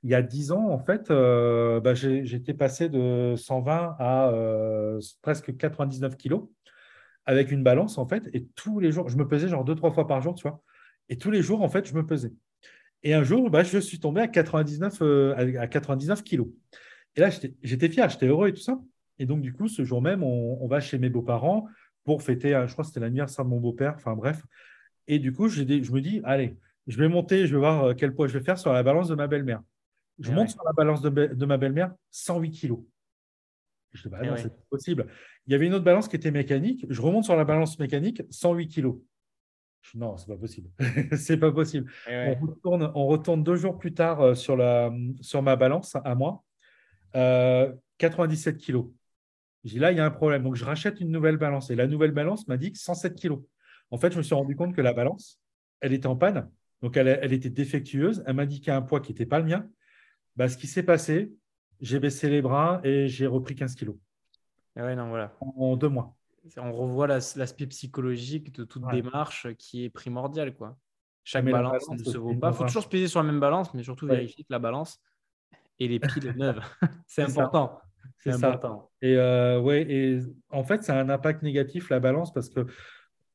[0.04, 5.02] Il y a 10 ans, en fait, euh, bah, j'étais passé de 120 à euh,
[5.22, 6.44] presque 99 kilos
[7.26, 8.30] avec une balance, en fait.
[8.34, 10.62] Et tous les jours, je me pesais genre deux, trois fois par jour, tu vois.
[11.10, 12.32] Et tous les jours, en fait, je me pesais.
[13.04, 16.48] Et un jour, bah, je suis tombé à 99, euh, à 99 kilos.
[17.16, 17.30] Et là,
[17.64, 18.80] j'étais fier, j'étais heureux et tout ça.
[19.20, 21.68] Et donc, du coup, ce jour même, on, va chez mes beaux-parents
[22.04, 24.46] pour fêter, je crois que c'était l'anniversaire de mon beau-père, enfin bref.
[25.08, 28.14] Et du coup, je me dis, allez, je vais monter, je vais voir euh, quel
[28.14, 29.62] poids je vais faire sur la balance de ma belle-mère.
[30.20, 32.80] Je monte sur la balance de, ma belle-mère, 108 kilos.
[33.92, 35.08] Je dis, bah non, c'est possible.
[35.46, 36.86] Il y avait une autre balance qui était mécanique.
[36.90, 38.98] Je remonte sur la balance mécanique, 108 kilos.
[39.82, 40.70] Je dis, non, c'est pas possible.
[41.18, 41.92] c'est pas possible.
[42.08, 46.16] On retourne, on, retourne, deux jours plus tard euh, sur, la, sur ma balance à
[46.16, 46.44] moi,
[47.14, 48.86] 97 euh, kilos.
[49.66, 50.44] J'ai là, il y a un problème.
[50.44, 51.72] Donc, je rachète une nouvelle balance.
[51.72, 53.40] Et la nouvelle balance m'a dit 107 kilos.
[53.90, 55.42] En fait, je me suis rendu compte que la balance,
[55.82, 56.50] elle était en panne.
[56.84, 58.24] Donc, elle, était défectueuse.
[58.28, 59.68] Elle m'indiquait un poids qui n'était pas le mien.
[60.36, 61.34] Bah, ce qui s'est passé,
[61.82, 63.96] j'ai baissé les bras et j'ai repris 15 kilos.
[64.76, 65.34] Ah ouais, non, voilà.
[65.40, 66.16] En, deux mois.
[66.58, 70.56] On revoit l'aspect psychologique de toute démarche qui est primordial.
[70.56, 70.78] Quoi.
[71.24, 72.52] Chaque balance, ne se vaut pas.
[72.52, 75.02] Il faut toujours se peser sur la même balance, mais surtout vérifier que la balance
[75.80, 76.62] et les piles neuves.
[77.08, 77.82] C'est important.
[78.18, 78.92] C'est important.
[79.02, 82.66] Et, euh, ouais, et en fait, ça a un impact négatif, la balance, parce que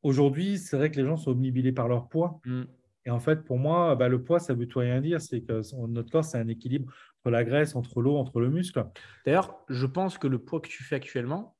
[0.02, 2.40] aujourd'hui, c'est vrai que les gens sont omnibilés par leur poids.
[2.44, 2.62] Mm.
[3.06, 5.20] Et en fait, pour moi, bah, le poids, ça veut tout rien dire.
[5.20, 8.84] C'est que notre corps, c'est un équilibre entre la graisse, entre l'eau, entre le muscle.
[9.24, 11.56] D'ailleurs, je pense que le poids que tu fais actuellement,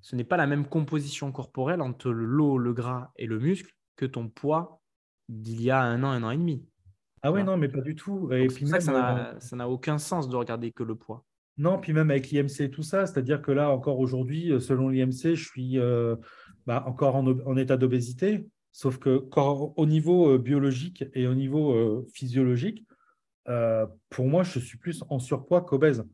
[0.00, 4.06] ce n'est pas la même composition corporelle entre l'eau, le gras et le muscle que
[4.06, 4.80] ton poids
[5.28, 6.64] d'il y a un an, un an et demi.
[7.22, 8.32] Ah ouais, non, mais pas du tout.
[8.32, 11.25] Et puis ça, euh, ça n'a aucun sens de regarder que le poids.
[11.58, 14.90] Non, puis même avec l'IMC et tout ça, c'est-à-dire que là, encore aujourd'hui, euh, selon
[14.90, 16.16] l'IMC, je suis euh,
[16.66, 22.84] bah, encore en, état d'obésité, sauf que au niveau euh, biologique et au niveau physiologique,
[24.10, 26.04] pour moi, je suis plus en surpoids qu'obèse.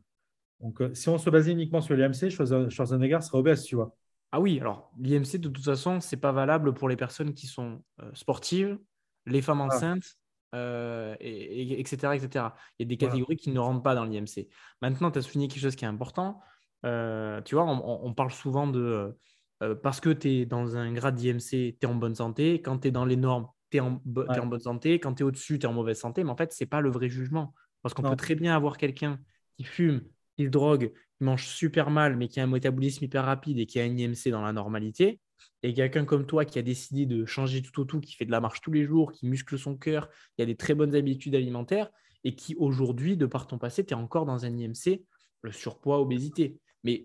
[0.61, 3.95] Donc, si on se basait uniquement sur l'IMC, Schwarzenegger serait obèse, tu vois.
[4.31, 7.47] Ah oui, alors l'IMC, de toute façon, ce n'est pas valable pour les personnes qui
[7.47, 8.77] sont sportives,
[9.25, 9.65] les femmes ah.
[9.65, 10.15] enceintes
[10.53, 12.45] euh, et, etc., etc.
[12.77, 14.47] Il y a des catégories qui ne rentrent pas dans l'IMC.
[14.81, 16.41] Maintenant, tu as souligné quelque chose qui est important.
[16.85, 19.15] Euh, tu vois, on, parle souvent de
[19.63, 22.61] euh, parce que tu es dans un grade d'IMC, tu es en bonne santé.
[22.61, 24.99] Quand tu es dans les normes, tu es, en bonne santé.
[24.99, 26.23] Quand tu es au-dessus, tu es en mauvaise santé.
[26.23, 27.53] Mais en fait, ce n'est pas le vrai jugement.
[27.81, 29.19] Parce qu'on peut très bien avoir quelqu'un
[29.57, 30.03] qui fume,
[30.37, 33.79] qui drogue, qui mange super mal, mais qui a un métabolisme hyper rapide et qui
[33.79, 35.19] a un IMC dans la normalité
[35.63, 38.31] et quelqu'un comme toi qui a décidé de changer tout au tout, qui fait de
[38.31, 41.35] la marche tous les jours, qui muscle son cœur, qui a des très bonnes habitudes
[41.35, 41.89] alimentaires
[42.23, 45.03] et qui aujourd'hui, de par ton passé, tu es encore dans un IMC,
[45.41, 46.59] le surpoids, obésité.
[46.83, 47.01] Mais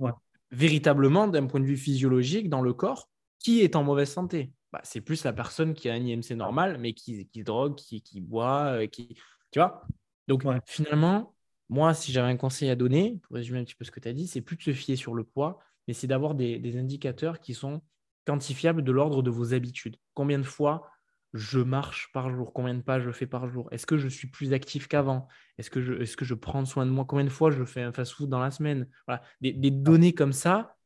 [0.51, 4.53] véritablement, d'un point de vue physiologique, dans le corps, qui est en mauvaise santé?
[4.73, 8.03] Bah, C'est plus la personne qui a un IMC normal, mais qui, qui drogue, qui,
[8.03, 9.15] qui boit, euh, qui...
[9.51, 9.87] Tu vois?
[10.27, 11.35] Donc finalement,
[11.69, 14.09] moi, si j'avais un conseil à donner, pour résumer un petit peu ce que tu
[14.09, 17.41] as dit, c'est plus de se fier sur le poids, mais c'est d'avoir des indicateurs
[17.41, 17.81] qui sont
[18.29, 19.97] quantifiable de l'ordre de vos habitudes.
[20.13, 20.91] Combien de fois
[21.33, 22.53] je marche par jour?
[22.53, 23.69] Combien de pas je fais par jour?
[23.73, 25.29] Est-ce que je suis plus actif qu'avant?
[25.57, 27.07] Est-ce que, je, est que je prends soin de moi?
[27.07, 28.87] Combien de fois je fais un fast-food dans la semaine?
[29.07, 29.23] Voilà.
[29.41, 30.77] des, données comme ça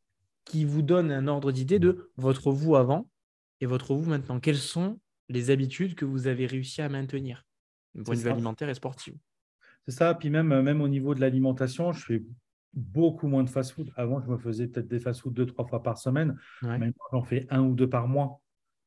[0.44, 3.08] qui vous donnent un ordre d'idée de votre vous avant
[3.60, 4.38] et votre vous maintenant.
[4.38, 7.44] Quelles sont les habitudes que vous avez réussi à maintenir
[8.04, 9.14] point de vue alimentaire et sportif?
[9.88, 10.14] C'est ça.
[10.14, 12.22] Puis même, même au niveau de l'alimentation, je fais
[12.74, 13.92] beaucoup moins de fast-food.
[13.96, 16.36] Avant, je me faisais peut-être des fast-food deux, trois fois par semaine.
[16.62, 18.40] Maintenant, j'en fais un ou deux par mois.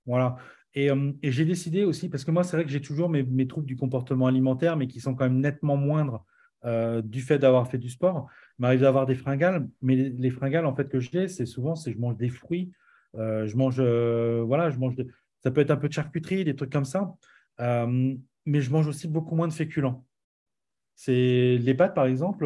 [0.05, 0.37] Voilà.
[0.77, 3.47] Euh, et, j'ai décidé aussi, parce que moi, c'est vrai que j'ai toujours mes, mes,
[3.47, 6.25] troubles du comportement alimentaire, mais qui sont quand même nettement moindres
[6.65, 8.27] euh, du fait d'avoir fait du sport.
[8.59, 11.91] Il m'arrive d'avoir des fringales, mais les, fringales en fait que j'ai, c'est souvent c'est
[11.91, 12.71] je mange des fruits,
[13.15, 14.95] euh, je mange voilà, je mange
[15.39, 17.13] ça peut être un peu de charcuterie, des trucs comme ça,
[17.59, 20.05] mais je mange aussi beaucoup moins de féculents.
[20.95, 22.45] C'est les pâtes par exemple.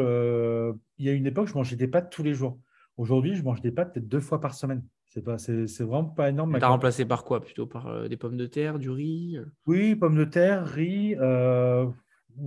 [0.97, 2.59] il y a une époque, je mangeais des pâtes tous les jours.
[2.97, 4.83] Aujourd'hui, je mange des pâtes peut-être deux fois par semaine.
[5.09, 6.57] C'est pas, c'est, vraiment pas énorme.
[6.57, 7.41] Tu as remplacé par quoi?
[7.41, 9.45] Plutôt par euh, des pommes de terre, du riz euh?
[9.65, 11.15] Oui, pommes de terre, riz.
[11.19, 11.87] Euh,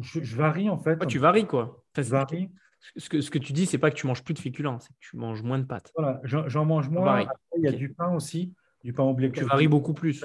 [0.00, 1.04] je, varie en fait.
[1.06, 2.50] tu varies quoi Je varie.
[2.96, 4.90] Ce que, ce que tu dis, c'est pas que tu manges plus de féculents, c'est
[4.90, 5.92] que tu manges moins de pâtes.
[5.96, 7.20] Voilà, j'en, mange moins.
[7.20, 9.30] Après, il y a du pain aussi, du pain au blé.
[9.32, 10.24] Tu varies beaucoup plus.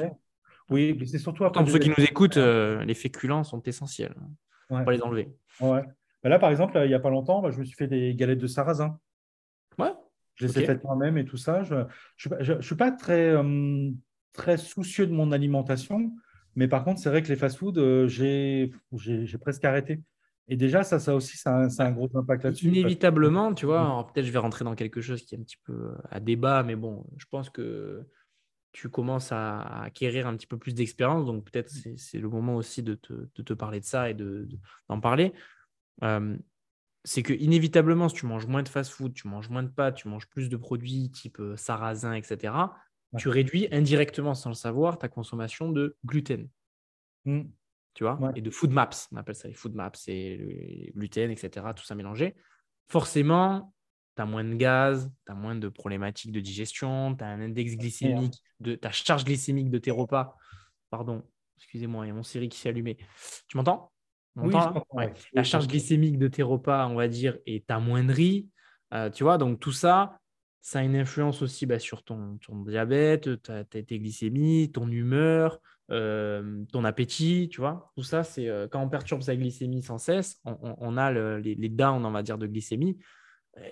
[0.69, 1.63] Oui, mais c'est surtout après.
[1.63, 4.15] Pour ceux qui nous écoutent, les féculents sont essentiels.
[4.69, 5.29] On va les enlever.
[5.59, 5.83] Ouais.
[6.23, 8.15] Bah là, par exemple, il n'y a pas longtemps, bah, je me suis fait des
[8.15, 8.99] galettes de sarrasin.
[9.77, 9.93] Ouais,
[10.35, 11.63] je les ai faites moi-même et tout ça.
[11.63, 13.91] Je ne suis pas très, euh,
[14.33, 16.11] très soucieux de mon alimentation,
[16.55, 18.71] mais par contre, c'est vrai que les fast-foods, euh, j'ai
[19.39, 20.01] presque arrêté.
[20.49, 22.67] Et déjà, ça, ça aussi, ça a, un gros impact là-dessus.
[22.67, 25.91] Inévitablement, tu vois, peut-être je vais rentrer dans quelque chose qui est un petit peu
[26.09, 28.07] à débat, mais bon, je pense que
[28.77, 32.83] tu commences à, acquérir un petit peu plus d'expérience, donc peut-être c'est le moment aussi
[32.83, 35.33] de te, de te, parler de ça et d'en de, parler.
[36.03, 36.37] Euh,
[37.03, 40.07] c'est que inévitablement, si tu manges moins de fast-food, tu manges moins de pâtes, tu
[40.07, 42.53] manges plus de produits type euh, sarrasin, etc.,
[43.17, 46.47] tu réduis indirectement, sans le savoir, ta consommation de gluten.
[47.25, 47.45] Mmh.
[47.95, 48.31] Tu vois?
[48.35, 51.95] Et de food maps, on appelle ça les food maps, c'est gluten, etc., tout ça
[51.95, 52.35] mélangé.
[52.89, 53.73] Forcément,
[54.17, 57.39] tu as moins de gaz, tu as moins de problématiques de digestion, tu as un
[57.39, 60.35] index glycémique, de ta charge glycémique de tes repas.
[60.89, 61.23] Pardon,
[61.57, 62.97] excusez-moi, il y a mon série qui s'est allumé.
[63.47, 63.91] Tu m'entends?
[64.35, 64.53] Oui,
[65.33, 68.49] La charge glycémique de tes repas, on va dire, est amoindrie.
[68.93, 70.19] Euh, tu vois, donc tout ça,
[70.61, 73.29] ça a une influence aussi bah, sur ton, diabète,
[73.69, 75.59] tes glycémies, ton humeur,
[75.91, 77.91] euh, ton appétit, tu vois.
[77.95, 81.69] Tout ça, c'est euh, quand on perturbe sa glycémie sans cesse, on, a les, les,
[81.69, 82.97] downs, on va dire, de glycémie.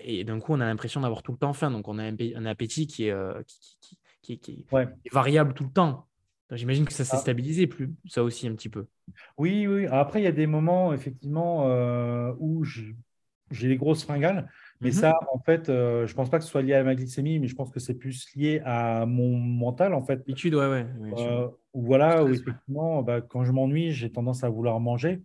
[0.01, 1.71] Et d'un coup, on a l'impression d'avoir tout le temps faim.
[1.71, 3.15] Donc, on a un, appétit qui est,
[4.21, 6.07] qui, est variable tout le temps.
[6.51, 7.19] J'imagine que ça s'est ah.
[7.19, 8.85] stabilisé plus, ça aussi un petit peu.
[9.37, 9.87] Oui, oui.
[9.87, 14.49] Après, il y a des moments, effectivement, euh, où j'ai des grosses fringales.
[14.81, 14.93] Mais mhm.
[14.93, 17.39] ça, en fait, euh, je ne pense pas que ce soit lié à ma glycémie,
[17.39, 20.19] mais je pense que c'est plus lié à mon mental, en fait.
[20.19, 20.85] Habitude, ouais, ouais.
[21.17, 25.21] Euh, voilà, où effectivement, bah, quand je m'ennuie, j'ai tendance à vouloir manger.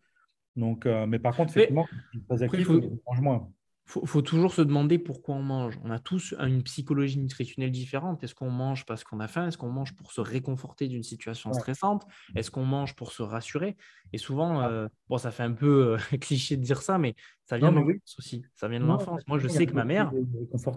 [0.56, 3.50] Donc, mais par contre, effectivement, je suis très actif, je mange moins
[3.86, 5.78] faut, faut toujours se demander pourquoi on mange.
[5.82, 8.22] On a tous une psychologie nutritionnelle différente.
[8.22, 9.48] Est-ce qu'on mange parce qu'on a faim?
[9.48, 12.06] Est-ce qu'on mange pour se réconforter d'une situation stressante?
[12.36, 13.76] Est-ce qu'on mange pour se rassurer?
[14.12, 17.14] Et souvent, euh, bon, ça fait un peu euh, cliché de dire ça, mais
[17.46, 18.44] ça vient de l'enfance aussi.
[18.54, 19.22] Ça vient de l'enfance.
[19.26, 20.12] Moi, je sais que ma mère.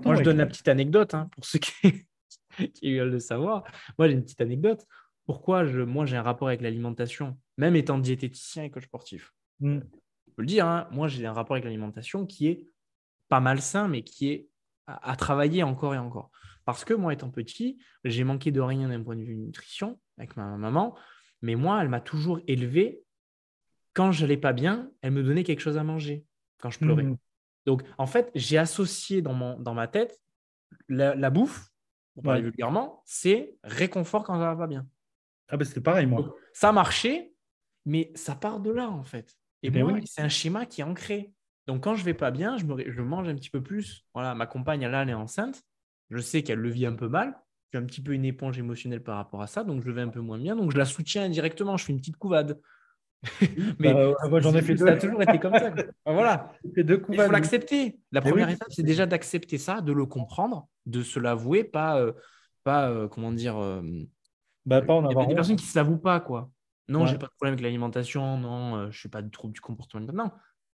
[0.03, 2.05] Moi, je donne la petite anecdote hein, pour ceux qui,
[2.73, 3.63] qui veulent le savoir.
[3.99, 4.85] Moi, j'ai une petite anecdote.
[5.25, 9.33] Pourquoi je, moi, j'ai un rapport avec l'alimentation, même étant diététicien et coach sportif?
[9.59, 9.79] Mmh.
[10.27, 12.67] Je peux le dire, hein, moi, j'ai un rapport avec l'alimentation qui est
[13.33, 14.47] pas malsain, mais qui est
[14.85, 16.29] à, travailler encore et encore.
[16.65, 20.37] Parce que moi, étant petit, j'ai manqué de rien d'un point de vue nutrition avec
[20.37, 20.95] ma maman,
[21.41, 23.01] mais moi, elle m'a toujours élevé.
[23.93, 26.27] Quand je n'allais pas bien, elle me donnait quelque chose à manger
[26.59, 27.01] quand je pleurais.
[27.01, 27.17] Mmh.
[27.65, 30.21] Donc, en fait, j'ai associé dans, mon, dans ma tête
[30.87, 31.71] la, bouffe,
[32.13, 34.85] pour parler vulgairement, c'est réconfort quand ça va pas bien.
[35.47, 36.35] Ah ben c'était pareil, moi.
[36.53, 37.33] ça marchait,
[37.87, 39.35] mais ça part de là, en fait.
[39.63, 40.05] Et bien oui.
[40.05, 41.32] c'est un schéma qui est ancré.
[41.67, 44.05] Donc, quand je vais pas bien, je, me, je mange un petit peu plus.
[44.13, 45.63] Voilà, ma compagne, là, elle est enceinte.
[46.09, 47.39] Je sais qu'elle le vit un peu mal.
[47.71, 50.09] J'ai un petit peu une éponge émotionnelle par rapport à ça, donc je vais un
[50.09, 50.55] peu moins bien.
[50.55, 51.77] Donc, je la soutiens indirectement.
[51.77, 52.59] Je fais une petite couvade.
[53.79, 54.85] Mais bah, moi, j'en ai fait deux.
[54.85, 55.73] Ça a toujours été comme ça.
[56.05, 56.51] voilà.
[56.75, 57.99] Deux Il faut l'accepter.
[58.11, 62.11] La première étape, c'est déjà d'accepter ça, de le comprendre, de se l'avouer, pas, euh,
[62.63, 63.57] pas euh, comment dire.
[63.57, 63.81] Euh,
[64.65, 66.49] bah, pas en Il y a des personnes qui ne se l'avouent pas, quoi.
[66.89, 68.37] Non, je j'ai pas de problème avec l'alimentation.
[68.37, 70.05] Non, je suis pas de trouble du comportement.
[70.13, 70.31] Non,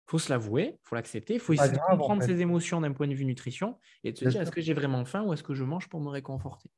[0.07, 3.07] faut se l'avouer, il faut l'accepter, il faut essayer de comprendre ses émotions d'un point
[3.07, 5.53] de vue nutrition et de se dire est-ce que j'ai vraiment faim ou est-ce que
[5.53, 6.69] je mange pour me réconforter?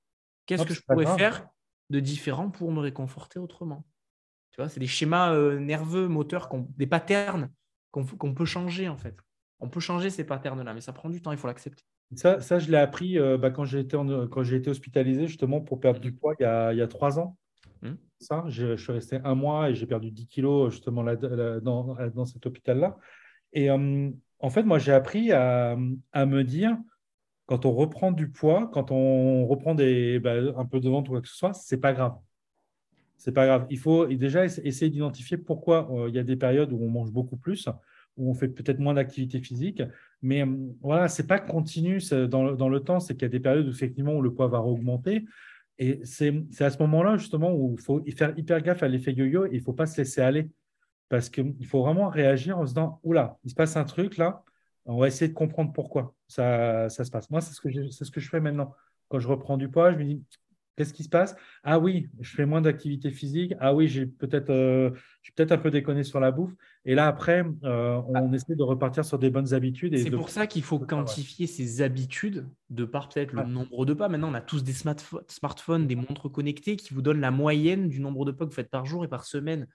[0.45, 1.47] Qu'est-ce que je pourrais faire
[1.89, 3.85] de différent pour me réconforter autrement?
[4.51, 7.49] Tu vois, c'est des schémas euh, nerveux, moteurs, des patterns
[7.91, 9.17] qu'on peut changer en fait.
[9.59, 11.83] On peut changer ces patterns-là, mais ça prend du temps, il faut l'accepter.
[12.15, 15.99] Ça, ça, je l'ai appris euh, bah, quand j'ai été, été, hospitalisé justement pour perdre
[15.99, 17.37] du poids il y a, il y a trois ans.
[17.81, 17.95] Hmm.
[18.19, 22.25] Ça, je, suis resté un mois et j'ai perdu 10 kilos justement là, dans, dans,
[22.25, 22.97] cet hôpital-là.
[23.53, 26.77] Et euh, en fait, moi, j'ai appris à, me dire,
[27.45, 31.13] quand on reprend du poids, quand on reprend des, bah, un peu de ventre ou
[31.13, 32.15] quoi que ce soit, c'est pas grave.
[33.17, 33.65] C'est pas grave.
[33.69, 37.12] Il faut déjà essayer d'identifier pourquoi euh, il y a des périodes où on mange
[37.12, 37.67] beaucoup plus,
[38.15, 39.81] où on fait peut-être moins d'activité physique.
[40.21, 42.99] Mais euh, voilà, c'est pas continu dans, dans le temps.
[42.99, 45.25] C'est qu'il y a des périodes où effectivement où le poids va augmenter.
[45.79, 49.45] Et c'est à ce moment-là, justement, où il faut faire hyper gaffe à l'effet yo-yo
[49.45, 50.49] et il ne faut pas se laisser aller.
[51.09, 54.43] Parce qu'il faut vraiment réagir en se disant Oula, il se passe un truc là,
[54.85, 57.29] on va essayer de comprendre pourquoi ça, ça se passe.
[57.29, 58.73] Moi, c'est ce, que je, ce que je fais maintenant.
[59.09, 60.23] Quand je reprends du poids, je me dis
[60.77, 61.35] Qu'est-ce qui se passe?
[61.63, 63.55] Ah oui, je fais moins d'activité physique.
[63.59, 64.91] Ah oui, j'ai peut-être euh,
[65.35, 66.53] peut un peu déconné sur la bouffe.
[66.85, 68.35] Et là, après, euh, on ah.
[68.35, 69.97] essaie de repartir sur des bonnes habitudes.
[69.97, 74.07] C'est pour ça qu'il faut quantifier ces habitudes de par peut-être le nombre de pas.
[74.07, 77.99] Maintenant, on a tous des smartphones, des montres connectées qui vous donnent la moyenne du
[77.99, 79.67] nombre de pas que vous faites par jour et par semaine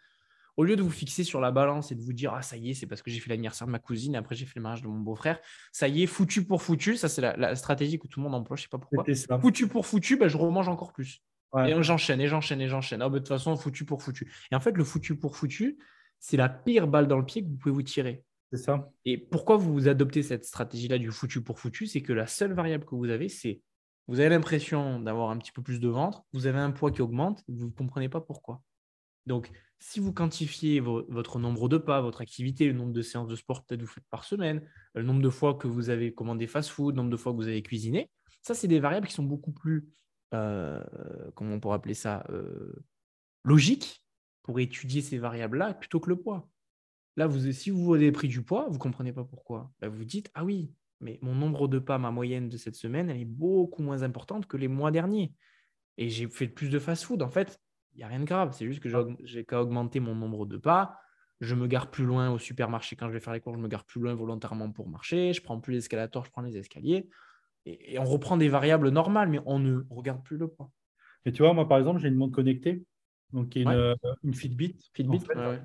[0.56, 2.70] au lieu de vous fixer sur la balance et de vous dire ah ça y
[2.70, 4.62] est c'est parce que j'ai fait l'anniversaire de ma cousine et après j'ai fait le
[4.62, 5.40] mariage de mon beau-frère
[5.72, 8.56] ça y est foutu pour foutu ça c'est la, stratégie que tout le monde emploie
[8.56, 9.04] je sais pas pourquoi.
[9.40, 11.22] Foutu pour foutu bah, je remange encore plus.
[11.66, 13.02] Et j'enchaîne et j'enchaîne et j'enchaîne.
[13.02, 14.32] Ah, bah, de toute façon foutu pour foutu.
[14.50, 15.78] Et en fait le foutu pour foutu
[16.18, 18.24] c'est la pire balle dans le pied que vous pouvez vous tirer.
[18.52, 18.90] C'est ça.
[19.04, 22.52] Et pourquoi vous adoptez cette stratégie là du foutu pour foutu c'est que la seule
[22.52, 23.60] variable que vous avez c'est
[24.08, 27.02] vous avez l'impression d'avoir un petit peu plus de ventre vous avez un poids qui
[27.02, 28.62] augmente vous ne comprenez pas pourquoi
[29.26, 33.34] donc, si vous quantifiez votre nombre de pas, votre activité, le nombre de séances de
[33.36, 36.94] sport que vous faites par semaine, le nombre de fois que vous avez commandé fast-food,
[36.94, 38.10] le nombre de fois que vous avez cuisiné,
[38.42, 39.88] ça, c'est des variables qui sont beaucoup plus,
[40.34, 40.82] euh,
[41.34, 42.84] comment on pourrait appeler ça, euh,
[43.44, 44.04] logiques
[44.42, 46.48] pour étudier ces variables-là plutôt que le poids.
[47.16, 49.70] Là, vous, si vous avez pris du poids, vous ne comprenez pas pourquoi.
[49.82, 53.20] Vous dites, ah oui, mais mon nombre de pas, ma moyenne de cette semaine, elle
[53.20, 55.34] est beaucoup moins importante que les mois derniers.
[55.98, 57.22] Et j'ai fait plus de fast-food.
[57.22, 57.60] En fait,
[57.94, 58.52] il n'y a rien de grave.
[58.52, 58.88] C'est juste que
[59.24, 60.98] j'ai qu'à augmenter mon nombre de pas.
[61.40, 63.54] Je me gare plus loin au supermarché quand je vais faire les cours.
[63.54, 65.32] Je me gare plus loin volontairement pour marcher.
[65.32, 67.08] Je prends plus l'escalator, je prends les escaliers.
[67.66, 70.70] Et, on reprend des variables normales, mais on ne regarde plus le poids.
[71.24, 72.84] Et tu vois, moi, par exemple, j'ai une montre connectée.
[73.32, 74.76] Donc, une, euh, une Fitbit.
[74.92, 75.20] Fitbit,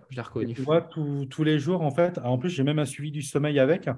[0.10, 0.54] je l'ai reconnue.
[0.54, 2.18] Tu vois, tous les jours, en fait.
[2.20, 3.90] En plus, j'ai même un suivi du sommeil avec.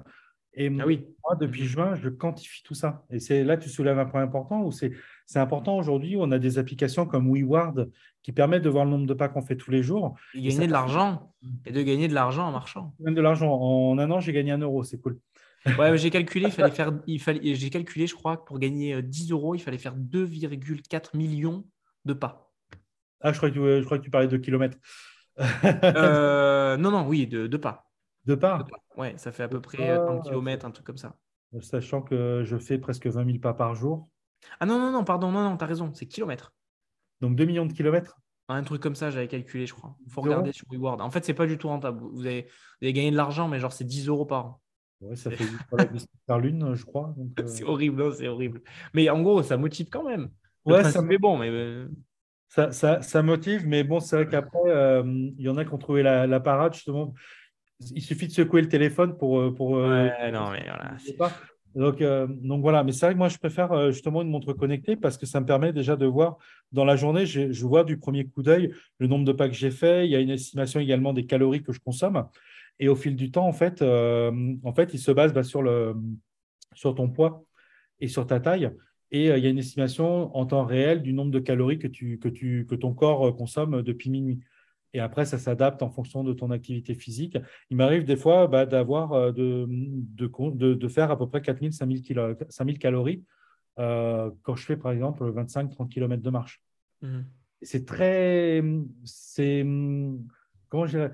[0.54, 1.06] Et ah oui.
[1.22, 3.04] moi, depuis juin, je quantifie tout ça.
[3.10, 4.92] Et c'est là que tu soulèves un point important où c'est
[5.36, 6.16] important aujourd'hui.
[6.18, 7.88] On a des applications comme WeWard
[8.22, 10.16] qui permettent de voir le nombre de pas qu'on fait tous les jours.
[10.34, 11.32] Et gagner de l'argent
[11.64, 12.94] et de gagner de l'argent en marchant.
[12.98, 13.52] Même de l'argent.
[13.52, 14.82] En un an, j'ai gagné un euro.
[14.82, 15.18] C'est cool.
[15.78, 19.02] Ouais, j'ai calculé, il fallait faire, il fallait, j'ai calculé, je crois, que pour gagner
[19.02, 21.64] 10 euh, euros, il fallait faire 2,4 millions
[22.06, 22.50] de pas.
[23.20, 24.78] Ah, je crois que tu, je crois que tu parlais de kilomètres.
[25.64, 27.89] Euh, non, non, oui, de, de pas.
[28.26, 31.16] De pas Ouais, ça fait à peu près 30 km, un truc comme ça.
[31.60, 34.08] Sachant que je fais presque 20 000 pas par jour.
[34.60, 36.54] Ah non, non, non, pardon, non, non, tu as raison, c'est kilomètres.
[37.20, 38.18] Donc 2 millions de kilomètres?
[38.48, 39.96] Un truc comme ça, j'avais calculé, je crois.
[40.06, 41.00] Il faut regarder sur WeWard.
[41.00, 42.00] En fait, c'est pas du tout rentable.
[42.12, 44.60] Vous avez, vous avez gagné de l'argent, mais genre, c'est 10 euros par an.
[45.00, 45.44] Ouais, ça fait
[46.26, 47.14] par lune, je crois.
[47.18, 47.42] Euh.
[47.46, 48.60] C'est horrible, c'est horrible.
[48.92, 50.30] Mais en gros, ça motive quand même.
[50.66, 51.48] ouais, ça me bon, mais.
[51.48, 51.88] Euh.
[52.48, 55.72] Ça, ça, ça, motive, mais bon, c'est vrai qu'après, euh, il y en a qui
[55.72, 57.14] ont trouvé la, la parade, justement
[57.94, 59.40] il suffit de secouer le téléphone pour.
[59.40, 60.96] Euh, pour euh, non, mais voilà.
[61.76, 64.96] Donc, euh, donc voilà, mais c'est vrai que moi je préfère justement une montre connectée
[64.96, 66.36] parce que ça me permet déjà de voir
[66.72, 69.70] dans la journée, je vois du premier coup d'œil le nombre de pas que j'ai
[69.70, 70.04] fait.
[70.04, 72.26] Il y a une estimation également des calories que je consomme.
[72.80, 75.94] Et au fil du temps, en fait, en fait il se base bah, sur, le,
[76.74, 77.44] sur ton poids
[78.00, 78.72] et sur ta taille.
[79.12, 82.18] Et il y a une estimation en temps réel du nombre de calories que, tu,
[82.18, 84.40] que, tu, que ton corps consomme depuis minuit
[84.92, 87.38] et après, ça s'adapte en fonction de ton activité physique.
[87.70, 91.72] Il m'arrive des fois bah, d'avoir euh, de, de, de, faire à peu près 4000,
[91.72, 93.24] 5000, 5000 calories
[93.78, 96.62] euh, quand je fais par exemple 25-30 km de marche.
[97.02, 97.20] Mmh.
[97.62, 98.62] C'est très.
[99.04, 99.62] C'est.
[100.68, 101.12] Comment je dirais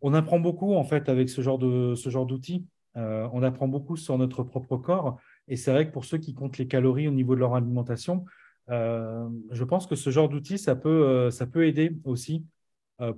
[0.00, 2.66] On apprend beaucoup en fait avec ce genre de ce genre d'outils.
[2.96, 5.18] Euh, on apprend beaucoup sur notre propre corps.
[5.48, 8.24] Et c'est vrai que pour ceux qui comptent les calories au niveau de leur alimentation,
[8.68, 12.44] je pense que ce genre d'outil, ça peut, ça peut aider aussi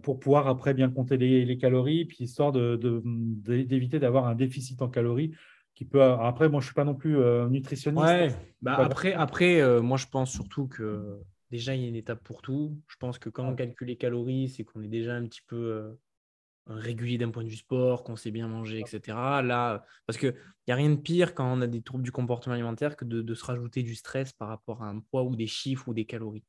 [0.02, 5.32] pour pouvoir après bien compter les, calories, puis histoire d'éviter d'avoir un déficit en calories
[5.74, 6.03] qui peut.
[6.03, 8.05] Après, moi, je ne suis pas non plus euh, nutritionniste.
[8.05, 8.34] Ouais.
[8.61, 11.20] Bah, après, après euh, moi, je pense surtout que
[11.53, 12.76] déjà, il y a une étape pour tout.
[12.88, 15.96] Je pense que quand on calcule les calories, c'est qu'on est déjà un petit peu
[16.68, 19.16] régulier d'un point de vue sport, qu'on sait bien manger, etc.
[19.42, 20.34] Là, parce qu'il
[20.66, 23.34] n'y a rien de pire quand on a des troubles du comportement alimentaire que de,
[23.34, 26.44] se rajouter du stress par rapport à un poids ou des chiffres ou des calories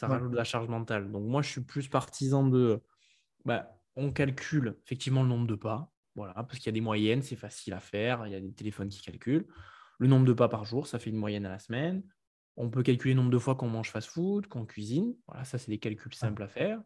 [0.00, 1.12] ça rajoute de la charge mentale.
[1.12, 2.82] Donc moi, je suis plus partisan de,
[3.44, 7.20] bah, on calcule effectivement le nombre de pas, voilà, parce qu'il y a des moyennes,
[7.20, 9.46] c'est facile à faire, il y a des téléphones qui calculent.
[9.98, 12.02] Le nombre de pas par jour, ça fait une moyenne à la semaine.
[12.56, 15.14] On peut calculer le nombre de fois qu'on mange fast-food, qu'on cuisine.
[15.28, 16.80] Voilà, ça, c'est des calculs simples à faire.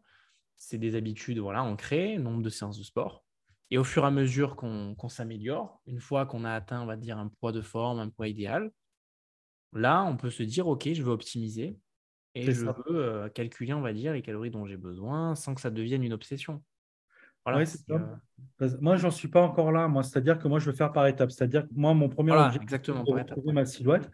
[0.57, 3.23] C'est des habitudes voilà, ancrées, nombre de séances de sport.
[3.71, 6.97] Et au fur et à mesure qu'on s'améliore, une fois qu'on a atteint, on va
[6.97, 8.71] dire, un poids de forme, un poids idéal,
[9.71, 11.79] là, on peut se dire, OK, je veux optimiser
[12.35, 15.61] et je veux euh, calculer, on va dire, les calories dont j'ai besoin sans que
[15.61, 16.61] ça devienne une obsession.
[17.45, 19.87] Voilà, euh, Moi, j'en suis pas encore là.
[19.87, 21.31] Moi, c'est-à-dire que moi, je veux faire par étapes.
[21.31, 24.09] C'est-à-dire que moi, mon premier objectif, c'est de ma silhouette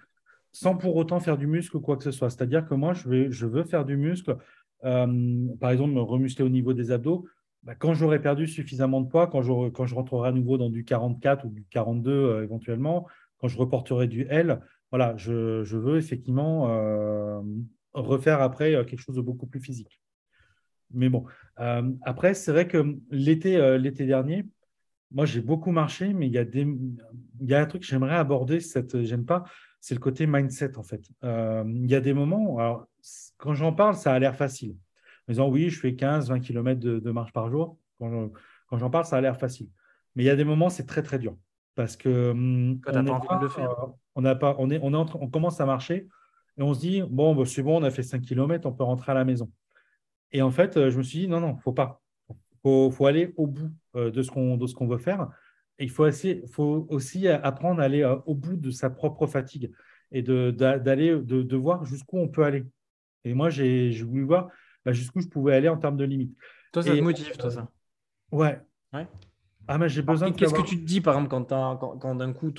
[0.52, 2.30] sans pour autant faire du muscle ou quoi que ce soit.
[2.30, 4.38] C'est-à-dire que moi, je, vais, je veux faire du muscle,
[4.84, 7.26] euh, par exemple, me remuscler au niveau des abdos.
[7.64, 10.70] Bah, quand j'aurai perdu suffisamment de poids, quand je, quand je rentrerai à nouveau dans
[10.70, 13.08] du 44 ou du 42 euh, éventuellement,
[13.38, 14.60] quand je reporterai du L,
[14.92, 16.68] voilà, je, je veux effectivement
[17.94, 20.02] refaire après quelque chose de beaucoup plus physique.
[20.94, 21.26] Mais bon,
[21.56, 24.46] après, c'est vrai que l'été l'été dernier,
[25.12, 27.88] moi, j'ai beaucoup marché, mais il y a, des, il y a un truc que
[27.88, 29.44] j'aimerais aborder, cette, j'aime pas,
[29.82, 31.04] c'est le côté mindset en fait.
[31.24, 32.88] Euh, il y a des moments, alors,
[33.38, 34.78] quand j'en parle, ça a l'air facile.
[35.28, 37.78] En disant oui, je fais 15-20 km de, marche par jour.
[38.00, 38.32] Quand,
[38.78, 39.70] j'en parle, ça a l'air facile.
[40.16, 41.36] Mais il y a des moments, c'est très très dur.
[41.76, 43.72] Parce que hum, on, pas, faire.
[43.72, 46.08] Euh, on, a pas, on, est, on, est on commence à marcher
[46.58, 48.84] et on se dit bon, bah, c'est bon, on a fait 5 km, on peut
[48.84, 49.52] rentrer à la maison.
[50.32, 52.02] Et en fait, euh, je me suis dit non, non, faut pas.
[52.64, 55.30] Il faut, aller au bout de ce qu'on veut faire
[55.82, 59.72] il faut aussi, faut aussi apprendre à aller euh, au bout de sa propre fatigue
[60.12, 62.66] et d'aller de, de, voir jusqu'où on peut aller.
[63.24, 64.50] Et moi, j'ai voulu voir
[64.86, 66.36] bah, jusqu'où je pouvais aller en termes de limites.
[66.74, 67.70] Toi, ça te motive, toi, ça?
[68.32, 68.60] Ouais.
[68.94, 69.08] ouais.
[69.68, 72.34] Ah, mais j'ai besoin Qu'est-ce que tu te dis, par exemple, quand, quand, quand d'un
[72.34, 72.52] coup,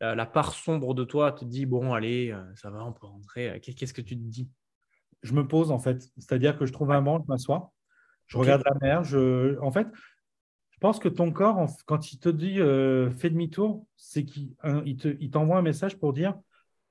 [0.00, 3.60] la, part sombre de toi te dit Bon, allez, euh, ça va, on peut rentrer.
[3.60, 4.48] Qu'est-ce que tu te dis?
[5.22, 6.08] Je me pose, en fait.
[6.16, 7.72] C'est-à-dire que je trouve un banc, je m'assois,
[8.26, 9.04] je regarde la mer.
[9.04, 9.58] Je...
[9.60, 9.88] En fait,
[10.70, 14.54] je pense que ton corps, quand il te dit euh, fais demi-tour, c'est qu'il
[14.86, 16.34] il t'envoie un message pour dire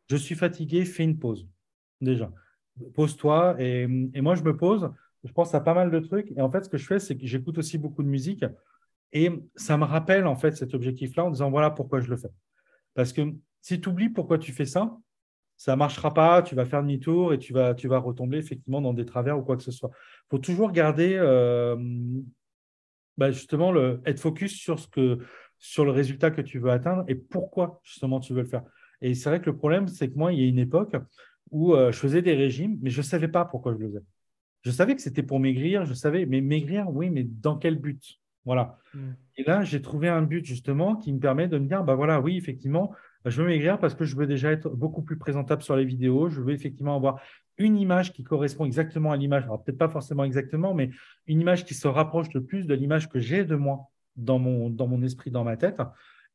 [0.10, 1.48] je suis fatigué, fais une pause.
[2.02, 2.32] Déjà,
[2.96, 3.56] pose-toi.
[3.60, 4.92] Et, moi, je me pose.
[5.24, 6.32] Je pense à pas mal de trucs.
[6.36, 8.44] Et en fait, ce que je fais, c'est que j'écoute aussi beaucoup de musique.
[9.14, 12.30] Et ça me rappelle en fait cet objectif-là en disant voilà pourquoi je le fais.
[12.94, 13.22] Parce que
[13.62, 14.98] si tu oublies pourquoi tu fais ça,
[15.58, 18.82] ça ne marchera pas, tu vas faire demi-tour et tu vas, tu vas retomber effectivement
[18.82, 19.90] dans des travers ou quoi que ce soit.
[19.94, 21.76] Il faut toujours garder euh,
[23.18, 25.18] bah, justement le, être focus sur, ce que,
[25.58, 28.64] sur le résultat que tu veux atteindre et pourquoi justement tu veux le faire.
[29.02, 30.96] Et c'est vrai que le problème, c'est que moi, il y a une époque
[31.52, 34.04] où euh, je faisais des régimes, mais je ne savais pas pourquoi je le faisais.
[34.62, 38.20] Je savais que c'était pour maigrir, je savais, mais maigrir, oui, mais dans quel but?
[38.46, 38.78] Voilà.
[38.94, 39.12] Mm.
[39.38, 42.20] Et là, j'ai trouvé un but justement qui me permet de me dire, bah voilà,
[42.22, 42.94] oui, effectivement,
[43.26, 46.30] je veux maigrir parce que je veux déjà être beaucoup plus présentable sur les vidéos.
[46.30, 47.20] Je veux effectivement avoir
[47.58, 50.92] une image qui correspond exactement à l'image, alors peut-être pas forcément exactement, mais
[51.28, 54.70] une image qui se rapproche le plus de l'image que j'ai de moi dans mon,
[54.70, 55.82] dans mon esprit, dans ma tête,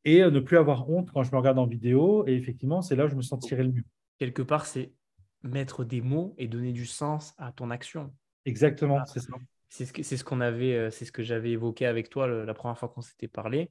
[0.05, 2.25] et euh, ne plus avoir honte quand je me regarde en vidéo.
[2.27, 3.83] Et effectivement, c'est là où je me sentirai le mieux.
[4.19, 4.93] Quelque part, c'est
[5.41, 8.13] mettre des mots et donner du sens à ton action.
[8.45, 9.33] Exactement, c'est ça.
[9.75, 12.77] C'est ce, ce qu'on avait, euh, c'est ce que j'avais évoqué avec toi la première
[12.77, 13.69] fois qu'on s'était parlé.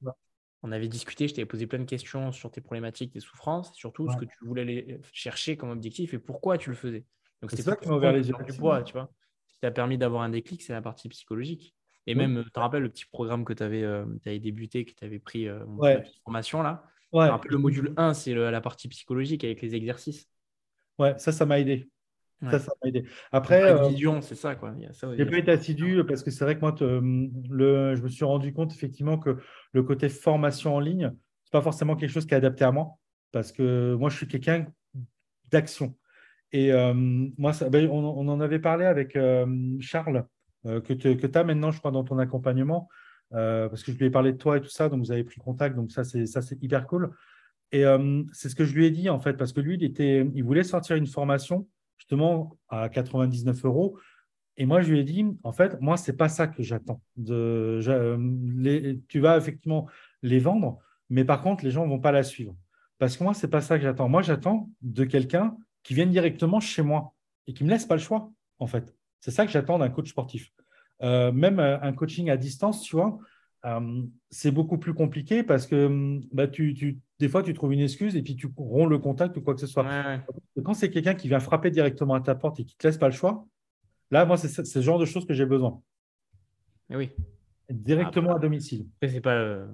[0.62, 4.10] On avait discuté, je t'avais posé plein de questions sur tes problématiques, tes souffrances, surtout
[4.10, 7.04] ce que tu voulais chercher comme objectif et pourquoi tu le faisais.
[7.40, 8.34] Donc c'est ça qui m'a ouvert les yeux.
[8.46, 9.10] Du poids, tu vois.
[9.46, 11.74] Ce qui t'a permis d'avoir un déclic, c'est la partie psychologique.
[12.06, 14.92] Et même, tu te rappelles le petit programme que tu avais, euh, avais, débuté, que
[14.92, 15.64] tu avais pris euh,
[16.24, 16.84] formation là?
[17.12, 17.28] Ouais.
[17.44, 20.28] Le module 1, c'est la partie psychologique avec les exercices.
[20.98, 21.88] Ouais, ça, ça m'a aidé.
[22.50, 23.04] Ça, ça m'a aidé.
[23.32, 24.54] Après, euh, c'est ça.
[24.54, 24.74] quoi.
[25.16, 28.52] J'ai pas été assidu parce que c'est vrai que moi, le, je me suis rendu
[28.52, 29.38] compte effectivement que
[29.72, 31.12] le côté formation en ligne,
[31.44, 32.98] c'est pas forcément quelque chose qui est adapté à moi
[33.32, 34.66] parce que moi, je suis quelqu'un
[35.50, 35.96] d'action.
[36.54, 39.44] Et euh, moi, ben, on, en avait parlé avec euh,
[39.80, 40.24] Charles,
[40.66, 42.88] euh, que tu as maintenant, je crois, dans ton accompagnement,
[43.32, 45.40] parce que je lui ai parlé de toi et tout ça, donc vous avez pris
[45.40, 47.10] contact, donc ça, c'est hyper cool.
[47.72, 47.82] Et
[48.32, 50.44] c'est ce que je lui ai dit, en fait, parce que lui, il, était, il
[50.44, 51.66] voulait sortir une formation,
[51.98, 53.98] justement, à 99 euros.
[54.56, 57.00] Et moi, je lui ai dit, en fait, moi, ce n'est pas ça que j'attends.
[57.16, 57.80] Tu
[59.20, 59.88] vas effectivement
[60.22, 60.78] les vendre,
[61.10, 62.54] mais par contre, les gens ne vont pas la suivre.
[62.98, 64.08] Parce que moi, ce n'est pas ça que j'attends.
[64.08, 67.14] Moi, j'attends de quelqu'un qui viennent directement chez moi
[67.46, 68.94] et qui ne me laissent pas le choix, en fait.
[69.20, 70.52] C'est ça que j'attends d'un coach sportif.
[71.02, 73.18] Euh, même euh, un coaching à distance, tu vois,
[73.64, 78.16] euh, c'est beaucoup plus compliqué parce que bah, tu, des fois, tu trouves une excuse
[78.16, 79.86] et puis tu romps le contact ou quoi que ce soit.
[80.64, 82.98] Quand c'est quelqu'un qui vient frapper directement à ta porte et qui ne te laisse
[82.98, 83.46] pas le choix,
[84.10, 85.80] là, moi, c'est ce genre de choses que j'ai besoin.
[86.90, 87.10] Et oui.
[87.70, 88.86] Directement à domicile.
[89.02, 89.66] C'est pas.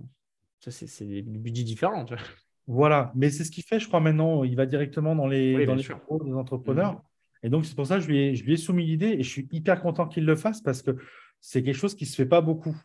[0.60, 2.04] C'est des budgets différents.
[2.04, 2.22] Tu vois.
[2.66, 4.44] Voilà, mais c'est ce qu'il fait, je crois, maintenant.
[4.44, 6.92] Il va directement dans les, dans les des entrepreneurs.
[6.94, 7.00] Mhm.
[7.42, 9.22] Et donc, c'est pour ça que je lui, ai, je lui ai soumis l'idée et
[9.22, 10.96] je suis hyper content qu'il le fasse parce que
[11.40, 12.76] c'est quelque chose qui ne se fait pas beaucoup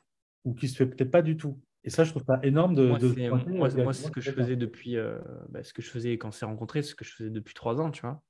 [0.45, 1.60] ou qui ne se fait peut-être pas du tout.
[1.86, 2.88] Et ça, je trouve ça énorme de.
[3.48, 4.98] Moi, c'est ce que je faisais depuis.
[4.98, 5.20] Euh,
[5.50, 7.80] bah, ce que je faisais quand on s'est rencontrés, ce que je faisais depuis trois
[7.80, 8.22] ans, tu vois.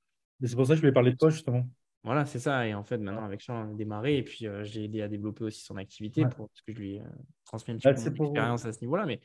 [0.44, 1.66] C'est pour ça que je voulais parler de toi, justement.
[2.04, 2.68] Voilà, c'est ça.
[2.68, 4.18] Et en fait, maintenant, avec Jean, on a démarré.
[4.18, 6.96] Et puis, euh, j'ai aidé à développer aussi son activité pour, parce que je lui
[6.96, 7.02] ai
[7.44, 9.06] transmis un petit peu d'expérience à ce niveau-là.
[9.06, 9.20] Mais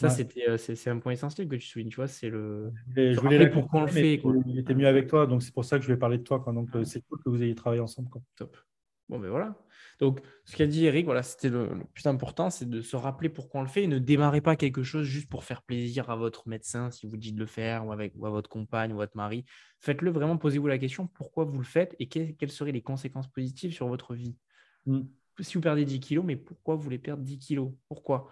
[0.00, 1.88] ça, c'était, euh, c'est, un point essentiel que tu soulignes.
[1.88, 2.72] Tu vois, c'est le.
[2.94, 4.20] je voulais pourquoi on le fait.
[4.46, 5.26] Il était mieux avec toi.
[5.26, 6.40] Donc, c'est pour ça que je vais parler de toi.
[6.40, 6.52] Quoi.
[6.52, 8.08] Donc, euh, c'est cool que vous ayez travaillé ensemble.
[8.08, 8.22] Quoi.
[8.36, 8.56] Top.
[9.10, 9.56] Bon, ben voilà.
[9.98, 13.60] Donc, ce qu'a dit Eric, voilà, c'était le, plus important, c'est de se rappeler pourquoi
[13.60, 16.48] on le fait et ne démarrez pas quelque chose juste pour faire plaisir à votre
[16.48, 19.44] médecin, si vous dites de le faire, ou, avec, à votre compagne ou votre mari.
[19.80, 23.72] Faites-le vraiment, posez-vous la question pourquoi vous le faites et quelles seraient les conséquences positives
[23.72, 24.36] sur votre vie?
[24.86, 25.00] Mm.
[25.40, 27.72] Si vous perdez 10 kilos, mais pourquoi vous voulez perdre 10 kilos?
[27.88, 28.30] Pourquoi?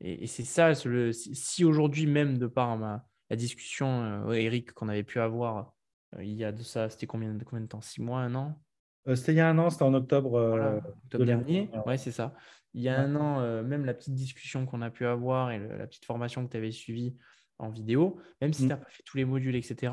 [0.00, 5.20] Et, c'est ça, si aujourd'hui, même de par la discussion, euh, Eric, qu'on avait pu
[5.20, 5.74] avoir
[6.14, 7.82] euh, il y a de ça, c'était combien, combien de temps?
[7.82, 8.58] 6 mois, un an?
[9.14, 10.80] C'était il y a un an, c'était en octobre, euh,
[11.12, 11.70] dernier.
[11.86, 12.34] Oui, c'est ça.
[12.74, 15.58] Il y a un an, euh, même la petite discussion qu'on a pu avoir et
[15.58, 17.16] la petite formation que tu avais suivie
[17.58, 18.66] en vidéo, même si mm.
[18.66, 19.92] tu n'as pas fait tous les modules, etc.,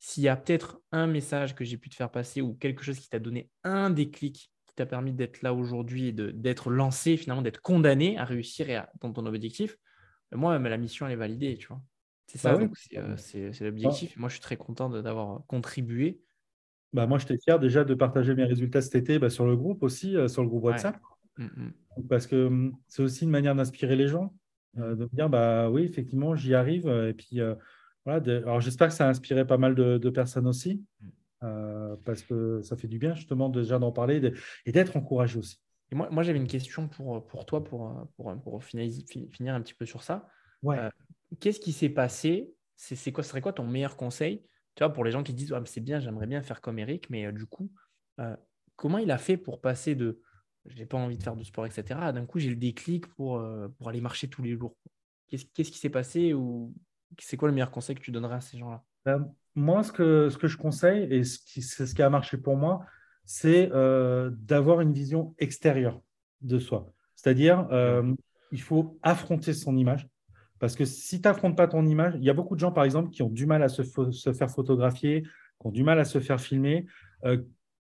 [0.00, 2.98] s'il y a peut-être un message que j'ai pu te faire passer ou quelque chose
[2.98, 7.42] qui t'a donné un déclic qui t'a permis d'être là aujourd'hui et d'être lancé, finalement,
[7.42, 9.76] d'être condamné à réussir et à, dans ton objectif,
[10.32, 11.80] moi, la mission, elle est validée, tu vois.
[12.26, 12.66] C'est ça, bah
[13.16, 14.16] c'est l'objectif.
[14.16, 16.20] Moi, je suis très content d'avoir contribué
[16.94, 19.82] bah, moi, j'étais fier déjà de partager mes résultats cet été bah, sur le groupe
[19.82, 20.96] aussi, euh, sur le groupe WhatsApp.
[21.36, 21.72] Mm, mm.
[22.08, 24.32] Parce que hum, c'est aussi une manière d'inspirer les gens,
[24.78, 26.86] euh, de dire, bah oui, effectivement, j'y arrive.
[26.86, 27.56] Et puis, euh,
[28.04, 28.22] voilà.
[28.42, 31.96] Alors, j'espère que ça a inspiré pas mal de, personnes aussi, mm.
[32.04, 34.32] parce que ça fait du bien justement déjà d'en parler
[34.64, 35.58] et d'être encouragé aussi.
[35.90, 39.74] Et moi, moi j'avais une question pour, pour toi, pour, pour, pour finir un petit
[39.74, 40.28] peu sur ça.
[40.62, 40.78] Ouais.
[41.40, 42.54] Qu'est-ce qui s'est passé?
[42.76, 45.54] C'est quoi, Ce serait quoi ton meilleur conseil tu vois, pour les gens qui disent
[45.66, 47.70] c'est bien, j'aimerais bien faire comme Eric, mais euh, du coup,
[48.20, 48.36] euh,
[48.76, 50.20] comment il a fait pour passer de
[50.66, 52.12] j'ai pas envie de faire du sport, etc.
[52.12, 54.74] D'un coup, j'ai le déclic pour, euh, pour aller marcher tous les jours?
[55.28, 56.74] Qu'est-ce, qui s'est passé ou
[57.18, 58.82] c'est quoi le meilleur conseil que tu donnerais à ces gens-là?
[59.04, 62.08] Ben, Moi, ce que, ce que je conseille, et ce qui, c'est ce qui a
[62.08, 62.86] marché pour moi,
[63.26, 66.00] c'est d'avoir une vision extérieure
[66.40, 66.90] de soi.
[67.14, 67.68] C'est-à-dire,
[68.50, 70.08] il faut affronter son image.
[70.58, 72.84] Parce que si tu n'affrontes pas ton image, il y a beaucoup de gens, par
[72.84, 73.82] exemple, qui ont du mal à se,
[74.32, 76.86] faire photographier, qui ont du mal à se faire filmer,
[77.24, 77.38] euh,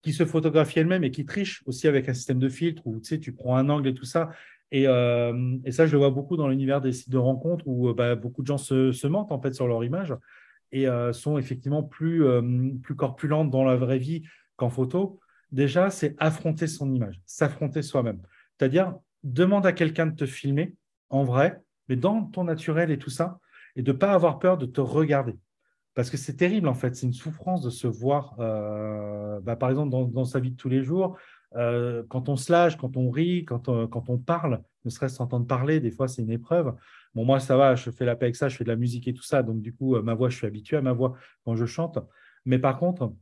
[0.03, 3.33] qui se photographient elles-mêmes et qui trichent aussi avec un système de filtre où tu,
[3.33, 4.31] prends un angle et tout ça.
[4.71, 7.95] Et, euh, ça, je le vois beaucoup dans l'univers des sites de rencontres où euh,
[7.95, 10.15] bah, beaucoup de gens se, mentent en fait sur leur image
[10.73, 12.25] et sont effectivement plus,
[12.83, 14.25] plus corpulentes dans la vraie vie
[14.57, 15.21] qu'en photo.
[15.53, 18.21] Déjà, c'est affronter son image, s'affronter soi-même.
[18.59, 20.75] C'est-à-dire, demande à quelqu'un de te filmer
[21.11, 23.39] en vrai, mais dans ton naturel et tout ça,
[23.76, 25.37] et de ne pas avoir peur de te regarder.
[25.95, 29.70] Parce que c'est terrible, en fait, c'est une souffrance de se voir, euh, bah, par
[29.70, 31.16] exemple, dans, sa vie de tous les jours,
[31.55, 35.14] euh, quand on se lâche, quand on rit, quand on, quand on parle, ne serait-ce
[35.14, 36.74] s'entendre parler, des fois, c'est une épreuve.
[37.14, 39.07] Bon, moi, ça va, je fais la paix avec ça, je fais de la musique
[39.07, 41.14] et tout ça, donc du coup, euh, ma voix, je suis habitué à ma voix
[41.45, 41.99] quand je chante.
[42.45, 43.12] Mais par contre,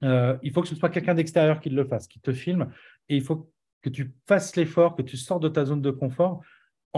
[0.00, 2.70] il faut que ce soit quelqu'un d'extérieur qui le fasse, qui te filme,
[3.08, 3.50] et il faut
[3.82, 6.40] que tu fasses l'effort, que tu sors de ta zone de confort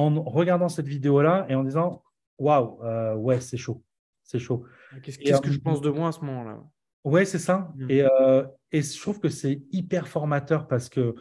[0.01, 2.03] en regardant cette vidéo-là et en disant
[2.39, 3.83] Waouh, euh, ouais, c'est chaud.
[4.23, 4.65] C'est chaud.
[5.03, 6.63] Qu'est-ce que je pense de moi à ce moment-là?
[7.05, 7.73] Ouais, c'est ça.
[7.77, 7.91] Mm.
[7.91, 11.15] Et, euh, et, je trouve que c'est hyper formateur parce que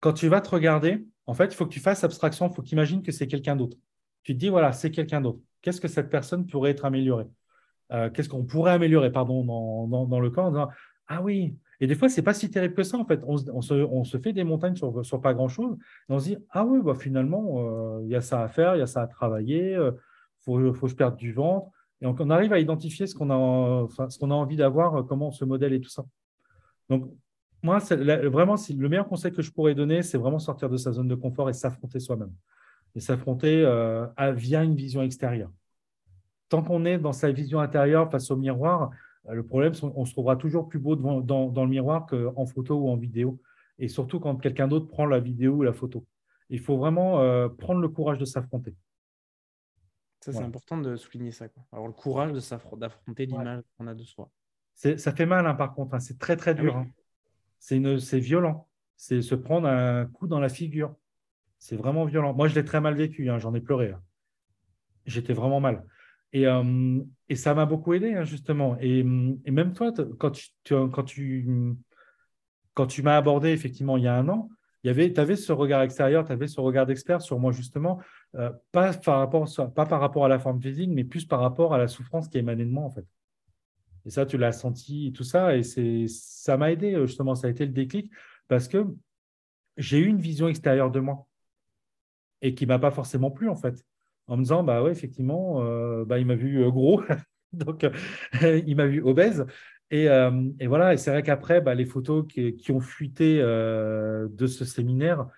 [0.00, 2.62] quand tu vas te regarder, en fait, il faut que tu fasses abstraction, il faut
[2.62, 3.76] que tu que c'est quelqu'un d'autre.
[4.22, 5.40] Tu te dis, voilà, c'est quelqu'un d'autre.
[5.62, 7.26] Qu'est-ce que cette personne pourrait être améliorée?
[7.92, 10.68] Euh, Qu'est-ce qu'on pourrait améliorer, pardon, dans, dans, dans le corps en disant,
[11.08, 13.20] ah oui, et des fois, ce n'est pas si terrible que ça, en fait.
[13.26, 15.76] On, se, fait des montagnes sur, pas grand-chose.
[16.08, 18.76] Et on se dit, ah oui, bah, finalement, euh, il y a ça à faire,
[18.76, 19.92] il y a ça à travailler, il euh,
[20.40, 21.70] faut, faut que je perde du ventre.
[22.00, 25.44] Et on, arrive à identifier ce qu'on a, ce a envie d'avoir, euh, comment ce
[25.44, 26.04] modèle et tout ça.
[26.88, 27.10] Donc,
[27.62, 31.08] moi, vraiment, le meilleur conseil que je pourrais donner, c'est vraiment sortir de sa zone
[31.08, 32.32] de confort et s'affronter soi-même.
[32.94, 33.64] Et s'affronter
[34.34, 35.50] via une vision extérieure.
[36.48, 38.88] Tant qu'on est dans sa vision intérieure face au miroir, euh,
[39.28, 42.88] le problème, c'est qu'on se trouvera toujours plus beau dans, le miroir qu'en photo ou
[42.88, 43.40] en vidéo.
[43.78, 46.06] Et surtout quand quelqu'un d'autre prend la vidéo ou la photo.
[46.48, 48.74] Il faut vraiment euh, prendre le courage de s'affronter.
[50.20, 51.46] Ça, c'est important de souligner ça.
[51.72, 54.30] Avoir le courage d'affronter l'image qu'on a de soi.
[54.74, 55.94] Ça fait mal, hein, par contre.
[55.94, 56.00] Hein.
[56.00, 56.76] C'est très, très ah dur.
[56.76, 56.88] Hein.
[57.58, 58.68] C'est violent.
[58.96, 60.94] C'est se prendre un coup dans la figure.
[61.58, 62.34] C'est vraiment violent.
[62.34, 63.28] Moi, je l'ai très mal vécu.
[63.38, 63.94] J'en ai pleuré.
[65.04, 65.84] J'étais vraiment mal.
[66.44, 68.76] Euh, et, ça m'a beaucoup aidé, hein, justement.
[68.80, 70.30] Et, même toi, quand
[71.04, 71.46] tu,
[73.02, 74.48] m'as abordé, effectivement, il y a un an,
[74.82, 78.00] tu avais ce regard extérieur, tu avais ce regard d'expert sur moi, justement,
[78.34, 81.74] euh, pas, par rapport, pas par rapport à la forme physique, mais plus par rapport
[81.74, 83.06] à la souffrance qui émanait de moi, en fait.
[84.04, 87.50] Et ça, tu l'as senti, tout ça, et ça m'a aidé, euh, justement, ça a
[87.50, 88.10] été le déclic,
[88.46, 88.86] parce que
[89.76, 91.26] j'ai eu une vision extérieure de moi,
[92.42, 93.84] et qui ne m'a pas forcément plu, en fait
[94.26, 97.02] en me disant bah ouais effectivement euh, bah, il m'a vu euh, gros
[97.52, 99.46] donc euh, il m'a vu obèse
[99.90, 100.06] Et,
[100.60, 104.64] et voilà, et c'est vrai qu'après, bah, les photos qui, qui ont fuité de ce
[104.64, 105.28] séminaire,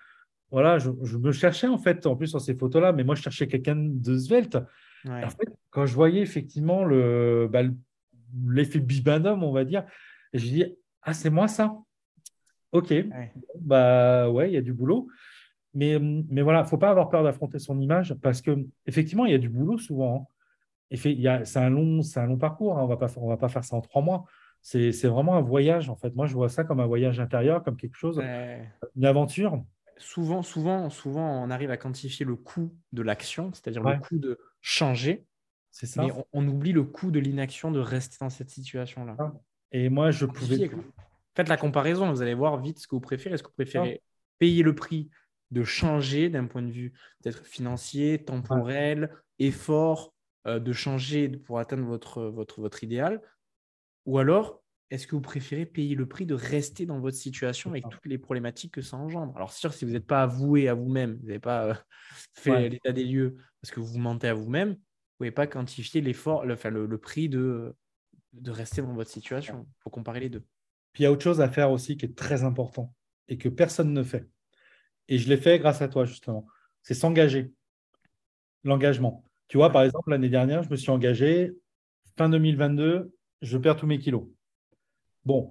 [0.49, 3.21] voilà, je, je, me cherchais en fait, en plus sur ces photos-là, mais moi je
[3.21, 4.57] cherchais quelqu'un de svelte.
[5.05, 7.61] En fait, quand je voyais effectivement le, bah,
[8.47, 9.85] l'effet bibendum, on va dire,
[10.33, 10.65] je dis
[11.03, 11.77] ah c'est moi ça.
[12.71, 12.93] Ok,
[13.59, 15.07] bah ouais, il y a du boulot.
[15.73, 19.35] Mais, mais voilà, faut pas avoir peur d'affronter son image parce que effectivement, il y
[19.35, 20.27] a du boulot souvent.
[20.91, 20.95] Hein.
[20.95, 22.83] C'est un, long, un long parcours, hein.
[22.83, 24.25] on va pas, on va pas faire ça en trois mois.
[24.61, 26.15] C'est vraiment un voyage en fait.
[26.15, 28.19] Moi, je vois ça comme un voyage intérieur, comme quelque chose,
[28.95, 29.61] une aventure
[29.99, 34.39] souvent, souvent, souvent, on arrive à quantifier le coût de l'action, c'est-à-dire le coût de
[34.61, 35.25] changer.
[35.71, 36.03] C'est ça.
[36.03, 39.15] Mais on, oublie le coût de l'inaction de rester dans cette situation-là.
[39.19, 39.33] Ah.
[39.71, 40.71] Et moi, je pouvais.
[41.35, 43.35] Faites la comparaison, vous allez voir vite ce que vous préférez.
[43.35, 44.01] Est-ce que vous préférez
[44.39, 45.09] payer le prix
[45.51, 50.13] de changer d'un point de vue peut-être financier, temporel, effort,
[50.47, 53.21] euh, de changer pour atteindre votre, votre, votre idéal?
[54.05, 57.87] Ou alors est-ce que vous préférez payer le prix de rester dans votre situation avec
[57.89, 59.35] toutes les problématiques que ça engendre?
[59.35, 61.73] Alors, c'est sûr, si vous n'êtes pas avoué à vous-même, vous n'avez pas euh,
[62.33, 65.47] fait l'état des lieux parce que vous vous mentez à vous-même, vous ne pouvez pas
[65.47, 67.75] quantifier l'effort, le, enfin, le, prix de,
[68.33, 69.67] de rester dans votre situation.
[69.67, 70.43] Il faut comparer les deux.
[70.93, 72.93] Puis il y a autre chose à faire aussi qui est très important
[73.27, 74.27] et que personne ne fait.
[75.09, 76.45] Et je l'ai fait grâce à toi, justement.
[76.83, 77.51] C'est s'engager.
[78.63, 79.25] L'engagement.
[79.47, 81.51] Tu vois, par exemple, l'année dernière, je me suis engagé.
[82.17, 84.23] Fin 2022, je perds tous mes kilos.
[85.25, 85.49] Bon,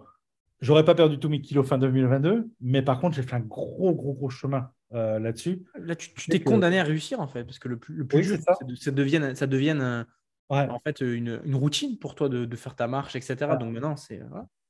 [0.61, 3.95] j'aurais pas perdu tous mes kilos fin 2022, mais par contre, j'ai fait un gros,
[3.95, 5.65] gros, gros chemin euh, là-dessus.
[5.75, 8.39] Là, tu t'es condamné à réussir, en fait, parce que le plus, le plus dur,
[8.39, 8.57] ça.
[8.77, 10.07] ça devienne, ça devienne
[10.49, 13.37] en fait une, une, routine pour toi de, de faire ta marche, etc.
[13.59, 14.23] Donc maintenant, c'est.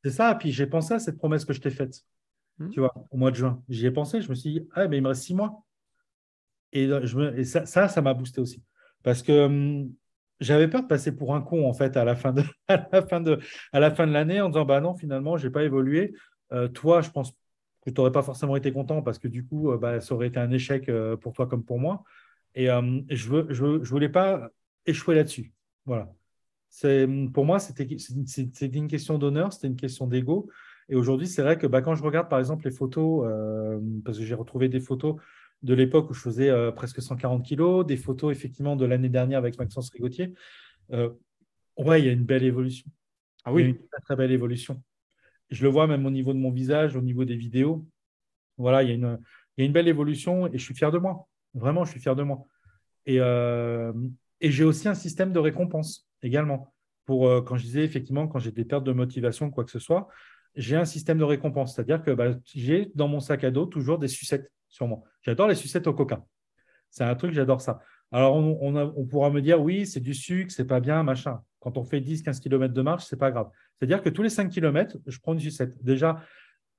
[0.05, 0.35] C'est ça.
[0.35, 2.05] Puis j'ai pensé à cette promesse que je t'ai faite,
[2.59, 2.71] hmm.
[2.71, 3.63] tu vois, au mois de juin.
[3.69, 4.21] J'y ai pensé.
[4.21, 5.65] Je me suis dit, ah, mais il me reste six mois.
[6.73, 8.63] Et, je me, et ça, ça m'a boosté aussi.
[9.03, 9.93] Parce que hum,
[10.41, 13.03] j'avais peur de passer pour un con en fait à la fin de, à la
[13.03, 13.39] fin de,
[13.73, 16.15] à la fin de l'année en disant bah non finalement j'ai pas évolué.
[16.53, 19.71] Euh, toi je pense que tu n'aurais pas forcément été content parce que du coup
[19.71, 22.03] euh, bah, ça aurait été un échec euh, pour toi comme pour moi.
[22.55, 24.49] Et je veux, je, je voulais pas
[24.85, 25.53] échouer là-dessus.
[25.85, 26.13] Voilà.
[26.71, 30.49] C'est pour moi c'était une question d'honneur, c'était une question d'ego.
[30.89, 33.27] Et aujourd'hui c'est vrai que bah, quand je regarde par exemple les photos
[34.05, 35.17] parce que j'ai retrouvé des photos
[35.63, 39.39] de l'époque où je faisais euh, presque 140 kilos, des photos effectivement de l'année dernière
[39.39, 40.35] avec Maxence Rigotier.
[40.93, 41.11] Euh,
[41.77, 42.91] ouais, il y a une belle évolution.
[43.45, 44.83] Ah oui, une très, belle évolution.
[45.51, 47.87] Je le vois même au niveau de mon visage, au niveau des vidéos.
[48.57, 49.19] Voilà, il y a une,
[49.57, 51.27] il y a une belle évolution et je suis fier de moi.
[51.55, 52.45] Vraiment, je suis fier de moi.
[53.07, 53.93] Et, euh,
[54.41, 56.75] et j'ai aussi un système de récompense également.
[57.07, 60.09] Pour quand je disais effectivement, quand j'ai des pertes de motivation, quoi que ce soit,
[60.59, 61.75] j'ai un système de récompense.
[61.75, 65.03] C'est-à-dire que bah, j'ai dans mon sac à dos toujours des sucettes sur moi.
[65.23, 66.25] J'adore les sucettes au coca.
[66.91, 67.81] C'est un truc, j'adore ça.
[68.11, 71.41] Alors, on, pourra me dire, oui, c'est du sucre, c'est pas bien, machin.
[71.61, 73.51] Quand on fait 10-15 km de marche, c'est pas grave.
[73.79, 75.75] C'est-à-dire que tous les 5 km, je prends une sucette.
[75.85, 76.23] Déjà,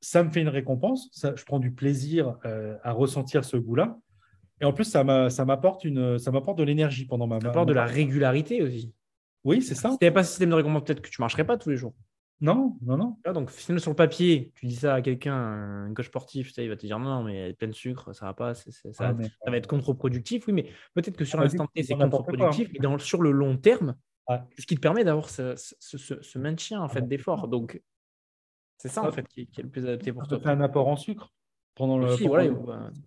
[0.02, 1.10] ça me fait une récompense.
[1.14, 3.98] je prends du plaisir euh, à ressentir ce goût-là.
[4.60, 7.40] Et en plus, ça m'apporte de l'énergie pendant ma.
[7.40, 8.92] Ça m'apporte de la régularité aussi.
[9.44, 9.92] Oui, c'est ça.
[9.92, 11.70] Si tu n'avais pas ce système de récompense, peut-être que tu ne marcherais pas tous
[11.70, 11.94] les jours.
[12.42, 13.18] Non, non, non.
[13.26, 16.78] Ah, donc, sur le papier, tu dis ça à quelqu'un, un coach sportif, il va
[16.78, 20.48] te dire non, mais plein de sucre, ça va pas, ça, ça, va être contre-productif.
[20.48, 20.64] Oui, mais
[20.94, 23.96] peut-être que sur l'instant T, c'est contre-productif, mais dans, sur le long terme,
[24.58, 27.48] ce qui te permet d'avoir ce, maintien en fait, d'effort.
[27.48, 27.82] Donc,
[28.78, 30.40] c'est ça en fait qui, est le plus adapté pour toi.
[30.40, 31.34] Tu un apport en sucre
[31.76, 32.08] pendant le.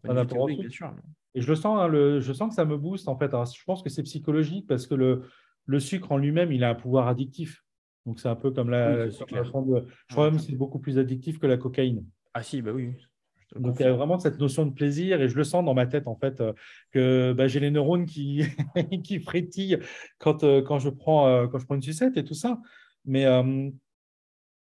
[0.04, 0.94] un apport en sucre.
[1.34, 3.30] Et je le sens, hein, le, je sens que ça me booste en fait.
[3.30, 5.22] je pense que c'est psychologique parce que le,
[5.64, 7.64] le sucre en lui-même, il a un pouvoir addictif.
[8.06, 9.08] Donc, c'est un peu comme la.
[9.08, 9.50] je
[10.10, 12.04] crois même que c'est beaucoup plus addictif que la cocaïne.
[12.34, 12.94] Ah, si, bah oui.
[13.56, 15.86] Donc, il y a vraiment cette notion de plaisir et je le sens dans ma
[15.86, 16.52] tête, en fait, euh,
[16.90, 18.44] que bah, j'ai les neurones qui,
[19.04, 19.78] qui frétillent
[20.18, 22.58] quand, euh, quand, je prends, euh, quand je prends une sucette et tout ça.
[23.04, 23.70] Mais ce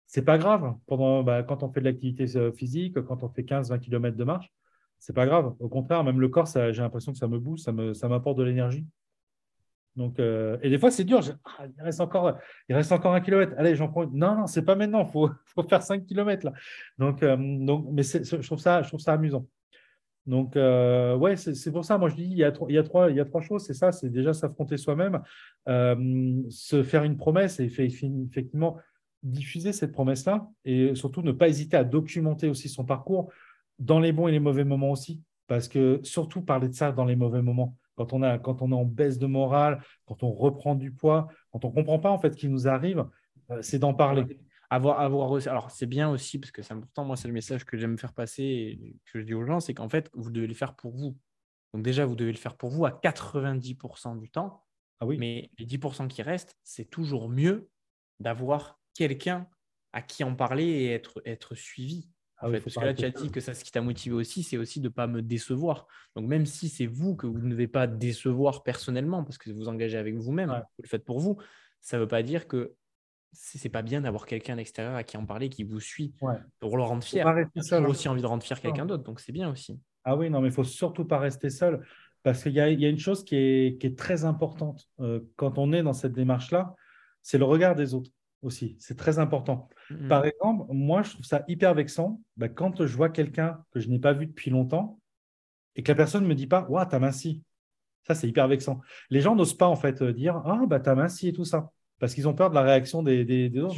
[0.08, 0.76] c'est pas grave.
[0.88, 4.52] Pendant, bah, quand on fait de l'activité physique, quand on fait 15-20 km de marche,
[4.98, 5.56] c'est pas grave.
[5.60, 8.86] Au contraire, même le corps, j'ai l'impression que ça me booste, ça m'apporte de l'énergie.
[10.00, 11.20] Donc, euh, et des fois, c'est dur.
[11.44, 12.38] Ah, il, reste encore,
[12.70, 13.54] il reste encore un kilomètre.
[13.58, 14.08] Allez, j'en prends.
[14.08, 15.06] Non, non, c'est pas maintenant.
[15.06, 15.30] Il faut,
[15.68, 16.46] faire 5 kilomètres.
[16.46, 16.54] Là.
[16.98, 19.46] Donc, euh, donc, mais je, trouve ça, je trouve ça amusant.
[20.26, 21.98] Donc, euh, ouais, c'est pour ça.
[21.98, 23.66] Moi, je dis, il y a, il y a, trois, il y a trois choses.
[23.66, 25.22] C'est ça c'est déjà s'affronter soi-même,
[25.68, 28.78] se faire une promesse et effectivement
[29.22, 30.48] diffuser cette promesse-là.
[30.64, 33.34] Et surtout, ne pas hésiter à documenter aussi son parcours
[33.80, 35.22] dans les bons et les mauvais moments aussi.
[35.48, 38.72] Parce que surtout, parler de ça dans les mauvais moments quand on, a, quand on
[38.72, 42.10] est en baisse de morale, quand on reprend du poids, quand on ne comprend pas
[42.10, 43.06] en fait ce qui nous arrive,
[43.52, 44.40] euh, c'est d'en parler.
[44.70, 47.76] Avoir, avoir Alors, c'est bien aussi, parce que c'est important, moi, c'est le message que
[47.76, 50.54] j'aime faire passer et que je dis aux gens, c'est qu'en fait, vous devez le
[50.54, 51.18] faire pour vous.
[51.74, 54.64] Donc, déjà, vous devez le faire pour vous à 90% du temps.
[55.02, 55.18] Ah oui.
[55.18, 57.70] Mais les 10% qui restent, c'est toujours mieux
[58.22, 59.46] d'avoir quelqu'un
[59.92, 62.10] à qui en parler et être, être suivi.
[62.42, 64.58] Ah parce que là, tu as dit que ça, ce qui t'a motivé aussi, c'est
[64.58, 65.88] aussi de ne pas me décevoir.
[66.16, 69.58] Donc, même si c'est vous que vous ne devez pas décevoir personnellement, parce que vous
[69.58, 71.38] vous engagez avec vous-même, vous le faites pour vous,
[71.82, 72.74] ça ne veut pas dire que
[73.34, 76.14] c'est pas bien d'avoir quelqu'un à l'extérieur à qui en parler, qui vous suit
[76.60, 77.26] pour le rendre fier.
[77.56, 77.86] J'ai hein.
[77.86, 79.80] aussi envie de rendre fier quelqu'un d'autre, donc c'est bien aussi.
[80.06, 81.86] Ah oui, non, mais il faut surtout pas rester seul,
[82.24, 85.94] parce qu'il y, a une chose qui est, très importante euh, quand on est dans
[85.94, 86.74] cette démarche-là,
[87.22, 88.12] c'est le regard des autres
[88.42, 88.76] aussi.
[88.80, 89.70] C'est très important.
[90.08, 93.90] Par exemple, moi, je trouve ça hyper vexant bah, quand je vois quelqu'un que je
[93.90, 95.00] n'ai pas vu depuis longtemps
[95.76, 97.44] et que la personne ne me dit pas Waouh, t'as minci.
[98.08, 98.82] Ça, c'est hyper vexant.
[99.10, 101.72] Les gens n'osent pas en fait euh, dire Ah, bah, t'as minci et tout ça
[102.00, 103.76] parce qu'ils ont peur de la réaction des, des, autres.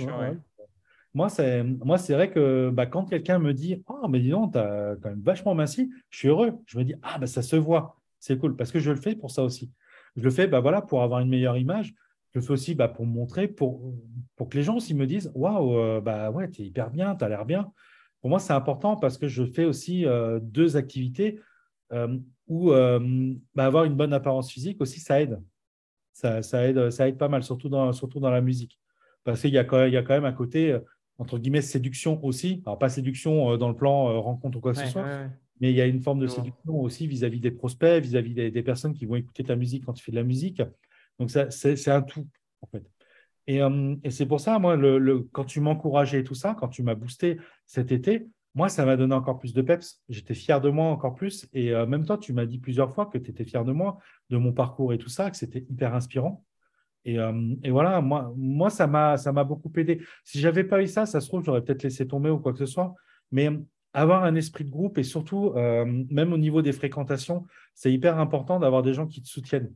[1.14, 4.54] Moi, c'est moi, c'est vrai que bah, quand quelqu'un me dit Oh, mais dis donc,
[4.54, 6.54] t'as quand même vachement minci, je suis heureux.
[6.68, 7.98] Je me dis Ah, bah, ça se voit.
[8.20, 9.72] C'est cool parce que je le fais pour ça aussi.
[10.16, 11.94] Je le fais bah, voilà, pour avoir une meilleure image
[12.34, 13.94] je le fais aussi bah, pour montrer, pour,
[14.36, 17.16] pour que les gens aussi me disent Waouh, euh, bah ouais, tu es hyper bien,
[17.16, 17.72] tu as l'air bien.
[18.22, 21.40] Pour moi, c'est important parce que je fais aussi euh, deux activités
[21.92, 22.18] euh,
[22.48, 25.42] où bah, avoir une bonne apparence physique aussi, ça aide.
[26.14, 28.80] Ça, ça, aide, ça aide pas mal, surtout dans, surtout dans la musique.
[29.24, 30.78] Parce qu'il y, a quand même, il y a quand même un côté,
[31.18, 32.62] entre guillemets, séduction aussi.
[32.66, 35.06] Alors, pas séduction dans le plan rencontre ou quoi que ce soit,
[35.60, 38.64] mais il y a une forme de séduction aussi vis-à-vis des prospects, vis-à-vis des, des,
[38.64, 40.62] personnes qui vont écouter ta musique quand tu fais de la musique.
[41.22, 42.28] Donc, c'est un tout,
[42.62, 42.84] en fait.
[43.46, 46.82] Et, euh, c'est pour ça, moi, le, quand tu m'encourageais et tout ça, quand tu
[46.82, 50.02] m'as boosté cet été, moi, ça m'a donné encore plus de peps.
[50.10, 51.48] J'étais fier de moi encore plus.
[51.54, 54.00] Et euh, même toi, tu m'as dit plusieurs fois que tu étais fier de moi,
[54.32, 56.44] de mon parcours et tout ça, que c'était hyper inspirant.
[57.06, 57.32] Et, euh,
[57.70, 60.02] voilà, moi, moi ça m'a beaucoup aidé.
[60.24, 62.60] Si j'avais pas eu ça, ça se trouve, j'aurais peut-être laissé tomber ou quoi que
[62.60, 62.96] ce soit.
[63.32, 63.52] Mais
[63.94, 68.60] avoir un esprit de groupe et surtout, même au niveau des fréquentations, c'est hyper important
[68.60, 69.72] d'avoir des gens qui te soutiennent.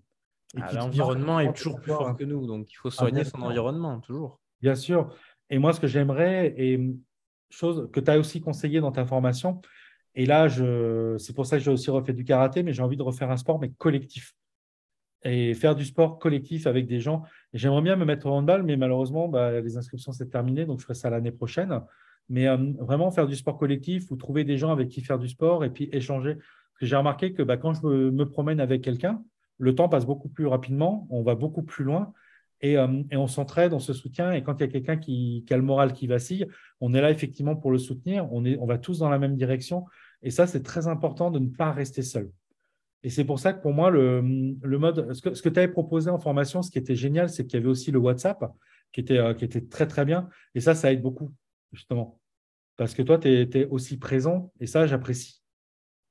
[0.61, 3.99] Ah, l'environnement est toujours plus fort que nous, donc il faut ah, soigner son environnement,
[3.99, 4.39] toujours.
[4.61, 5.13] Bien sûr.
[5.49, 6.79] Et moi, ce que j'aimerais, et
[7.49, 9.61] chose que tu as aussi conseillé dans ta formation,
[10.15, 10.47] et là,
[11.19, 13.37] c'est pour ça que j'ai aussi refait du karaté, mais j'ai envie de refaire un
[13.37, 14.33] sport, mais collectif.
[15.23, 17.23] Et faire du sport collectif avec des gens.
[17.53, 20.83] J'aimerais bien me mettre au handball, mais malheureusement, bah, les inscriptions, c'est terminé, donc je
[20.83, 21.81] ferai ça l'année prochaine.
[22.29, 25.27] Mais euh, vraiment faire du sport collectif ou trouver des gens avec qui faire du
[25.27, 26.35] sport et puis échanger.
[26.35, 29.21] Parce que j'ai remarqué que bah, quand je me promène avec quelqu'un,
[29.57, 32.13] le temps passe beaucoup plus rapidement, on va beaucoup plus loin
[32.61, 34.31] et, euh, on s'entraide, on se soutient.
[34.31, 36.47] Et quand il y a quelqu'un qui, a le moral qui vacille,
[36.81, 38.31] on est là effectivement pour le soutenir.
[38.31, 39.85] On, va tous dans la même direction.
[40.21, 42.31] Et ça, c'est très important de ne pas rester seul.
[43.03, 44.21] Et c'est pour ça que pour moi, le,
[44.63, 47.61] mode, ce que, tu avais proposé en formation, ce qui était génial, c'est qu'il y
[47.61, 48.43] avait aussi le WhatsApp
[48.91, 50.29] qui était, euh, qui était très, très bien.
[50.55, 51.31] Et ça, ça aide beaucoup,
[51.71, 52.19] justement.
[52.77, 55.44] Parce que toi, tu aussi présent et ça, j'apprécie.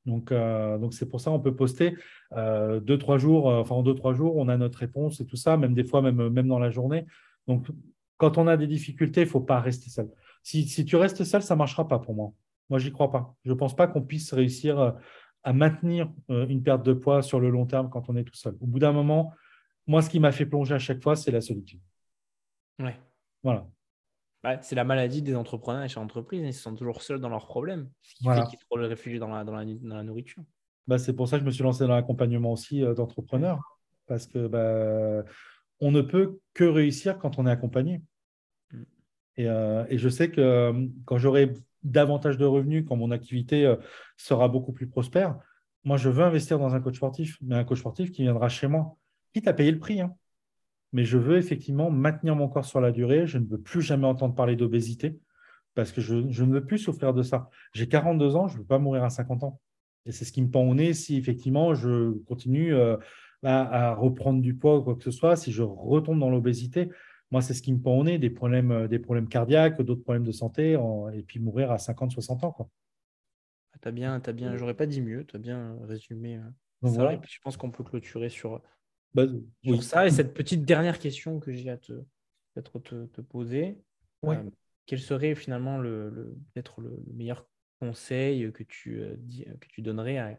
[0.07, 1.97] Donc, euh, donc c'est pour ça qu'on peut poster
[2.33, 5.27] euh, deux, trois jours, euh, enfin en deux, trois jours, on a notre réponse et
[5.27, 7.07] tout ça, même des fois, même, même dans la journée.
[7.47, 7.69] Donc,
[8.17, 10.09] quand on a des difficultés, il ne faut pas rester seul.
[10.43, 12.33] Si, si, tu restes seul, ça ne marchera pas pour moi.
[12.71, 13.35] Moi, j'y crois pas.
[13.45, 14.95] Je ne pense pas qu'on puisse réussir
[15.43, 18.57] à maintenir une perte de poids sur le long terme quand on est tout seul.
[18.61, 19.33] Au bout d'un moment,
[19.87, 21.81] moi, ce qui m'a fait plonger à chaque fois, c'est la solitude.
[22.79, 22.97] Ouais.
[23.43, 23.67] Voilà.
[24.45, 26.43] Bah, c'est la maladie des entrepreneurs et chez l'entreprise.
[26.45, 29.55] Ils sont toujours seuls dans leurs problèmes, ce qui fait qu'ils réfugier dans la, dans
[29.55, 30.43] la, dans la nourriture.
[30.87, 33.59] Bah, c'est pour ça que je me suis lancé dans l'accompagnement aussi euh, d'entrepreneurs,
[34.07, 35.25] parce que bah,
[35.81, 38.03] on ne peut que réussir quand on est accompagné.
[38.71, 38.83] Mm.
[39.39, 43.75] Et, euh, et, je sais que euh, quand j'aurai davantage de revenus, quand mon activité
[44.19, 45.39] sera beaucoup plus prospère,
[45.85, 48.67] moi, je veux investir dans un coach sportif, mais un coach sportif qui viendra chez
[48.67, 48.95] moi,
[49.33, 50.03] quitte à payer le prix.
[50.03, 50.15] Hein
[50.95, 53.27] mais je veux effectivement maintenir mon corps sur la durée.
[53.27, 55.19] Je ne veux plus jamais entendre parler d'obésité
[55.75, 57.51] parce que je, ne veux plus souffrir de ça.
[57.73, 59.61] J'ai 42 ans, je ne veux pas mourir à 50 ans.
[60.07, 62.97] Et c'est ce qui me pend au nez si effectivement je continue euh,
[63.43, 66.91] à, reprendre du poids ou quoi que ce soit, si je retombe dans l'obésité.
[67.33, 70.03] Moi, c'est ce qui me pend au nez, des problèmes, euh, des problèmes cardiaques, d'autres
[70.03, 70.79] problèmes de santé,
[71.13, 72.53] et puis mourir à 50, 60 ans.
[72.53, 72.69] Quoi.
[73.73, 76.37] Ah, as bien, as bien, j'aurais pas dit mieux, tu as bien résumé.
[76.37, 78.63] Euh, ça, Et puis je pense qu'on peut clôturer sur,
[79.15, 79.27] bah,
[79.63, 80.07] sur ça.
[80.07, 81.93] Et cette petite dernière question que j'ai à te,
[82.55, 83.79] te, te poser,
[84.25, 84.51] euh,
[84.87, 87.47] quel serait finalement le, le peut-être le, meilleur
[87.81, 90.39] conseil que tu, euh, dis, que tu donnerais à,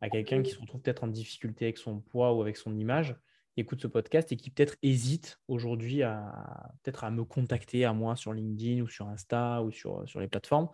[0.00, 3.16] à quelqu'un qui se retrouve peut-être en difficulté avec son poids ou avec son image,
[3.56, 8.16] écoute ce podcast et qui peut-être hésite aujourd'hui à peut-être à me contacter à moi
[8.16, 10.68] sur LinkedIn ou sur Insta ou sur, sur les plateformes.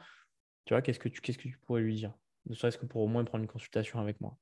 [0.65, 2.13] Tu vois, qu'est-ce que tu qu'est-ce que tu pourrais lui dire?
[2.47, 4.37] Ne serait-ce que pour au moins prendre une consultation avec moi.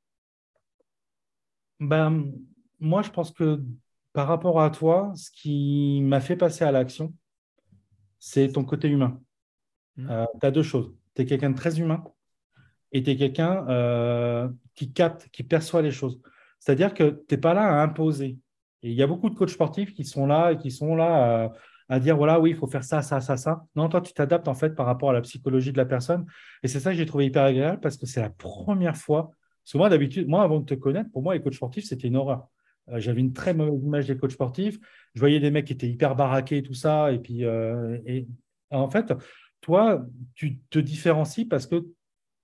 [1.80, 2.32] Ben,
[2.81, 3.62] moi, je pense que
[4.12, 7.14] par rapport à toi, ce qui m'a fait passer à l'action,
[8.18, 9.20] c'est ton côté humain.
[9.97, 10.11] Mmh.
[10.11, 10.93] Euh, tu as deux choses.
[11.14, 12.03] Tu es quelqu'un de très humain
[12.93, 16.20] et tu es quelqu'un euh, qui capte, qui perçoit les choses.
[16.59, 18.39] C'est-à-dire que tu n'es pas là à imposer.
[18.83, 21.53] Et il y a beaucoup de coachs sportifs qui sont là et qui sont là
[21.91, 23.64] à dire voilà, oui, il faut faire ça, ça, ça, ça.
[23.74, 26.24] Non, toi, tu t'adaptes en fait par rapport à la psychologie de la personne.
[26.62, 29.33] Et c'est ça que j'ai trouvé hyper agréable parce que c'est la première fois.
[29.64, 32.07] Parce que moi, d'habitude, moi, avant de te connaître, pour moi, les coachs sportifs, c'était
[32.07, 32.47] une horreur.
[32.89, 34.78] Euh, j'avais une très mauvaise image des coachs sportifs.
[35.14, 37.12] Je voyais des mecs qui étaient hyper baraqués et tout ça.
[37.12, 38.26] Et puis, euh, et,
[38.70, 39.12] en fait,
[39.61, 40.05] toi,
[40.35, 41.87] tu te différencies parce que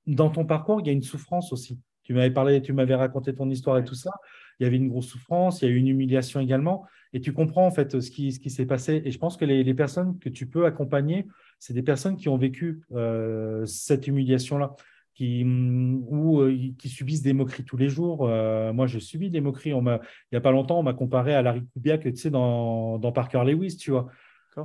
[0.07, 1.81] dans ton parcours, il y a une souffrance aussi.
[2.03, 4.11] Tu m'avais parlé, tu m'avais raconté ton histoire et tout ça.
[4.59, 6.85] Il y avait une grosse souffrance, il y a eu une humiliation également.
[7.13, 9.03] Et tu comprends en fait ce qui, ce qui s'est passé.
[9.05, 11.27] Et je pense que les, personnes que tu peux accompagner,
[11.59, 14.75] c'est des personnes qui ont vécu euh, cette humiliation-là,
[15.17, 18.29] qui, ou euh, qui subissent des moqueries tous les jours.
[18.29, 19.75] Euh, moi, j'ai subi des moqueries.
[19.75, 19.99] On il
[20.33, 23.43] n'y a pas longtemps, on m'a comparé à Larry Kubiak, tu sais, dans, dans Parker
[23.45, 24.09] Lewis, tu vois.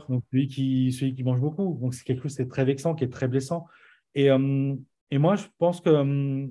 [0.08, 1.78] Donc, celui qui, celui qui mange beaucoup.
[1.82, 3.66] Donc, c'est quelque chose qui est très vexant, qui est très blessant.
[4.14, 6.48] Et, et moi, je pense que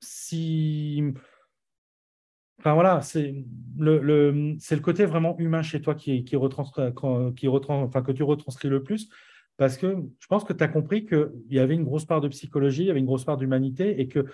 [0.00, 1.02] si
[2.60, 3.44] Enfin voilà, c'est
[3.78, 8.68] le, le, le côté vraiment humain chez toi qui, qui, qui enfin, que tu retranscris
[8.68, 9.10] le plus,
[9.56, 12.28] parce que je pense que tu as compris qu'il y avait une grosse part de
[12.28, 14.26] psychologie, il y avait une grosse part d'humanité, et que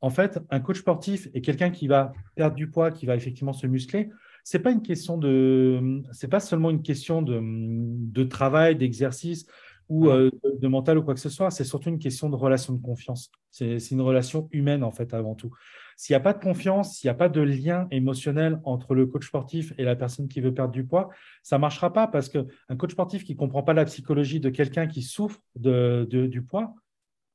[0.00, 3.52] en fait, un coach sportif et quelqu'un qui va perdre du poids, qui va effectivement
[3.52, 4.10] se muscler,
[4.44, 9.46] c'est pas une question de, c'est pas seulement une question de, de travail, d'exercice
[9.88, 12.72] ou euh, de mental ou quoi que ce soit, c'est surtout une question de relation
[12.74, 13.30] de confiance.
[13.50, 15.50] C'est une relation humaine en fait avant tout.
[15.98, 19.06] S'il n'y a pas de confiance, s'il n'y a pas de lien émotionnel entre le
[19.06, 21.08] coach sportif et la personne qui veut perdre du poids,
[21.42, 24.48] ça ne marchera pas parce qu'un coach sportif qui ne comprend pas la psychologie de
[24.48, 26.72] quelqu'un qui souffre de, du poids,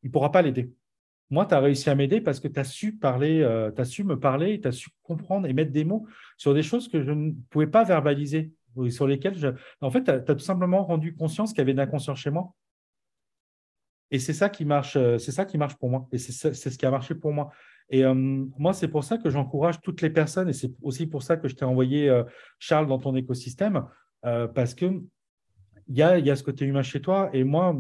[0.01, 0.71] il ne pourra pas l'aider.
[1.29, 3.85] Moi, tu as réussi à m'aider parce que tu as su parler, euh, tu as
[3.85, 6.07] su me parler, tu as su comprendre et mettre des mots
[6.37, 8.53] sur des choses que je ne pouvais pas verbaliser,
[8.91, 9.49] sur lesquelles je...
[9.81, 12.53] En fait, tu as, tout simplement rendu conscience qu'il y avait de l'inconscient chez moi.
[14.09, 16.07] Et c'est ça qui marche, euh, c'est ça qui marche pour moi.
[16.13, 17.51] Et c'est ce qui a marché pour moi.
[17.89, 21.23] Et euh, moi, c'est pour ça que j'encourage toutes les personnes, et c'est aussi pour
[21.23, 22.23] ça que je t'ai envoyé euh,
[22.59, 23.85] Charles dans ton écosystème,
[24.25, 25.01] euh, parce que
[25.89, 27.29] il y a, ce côté humain chez toi.
[27.33, 27.77] Et moi,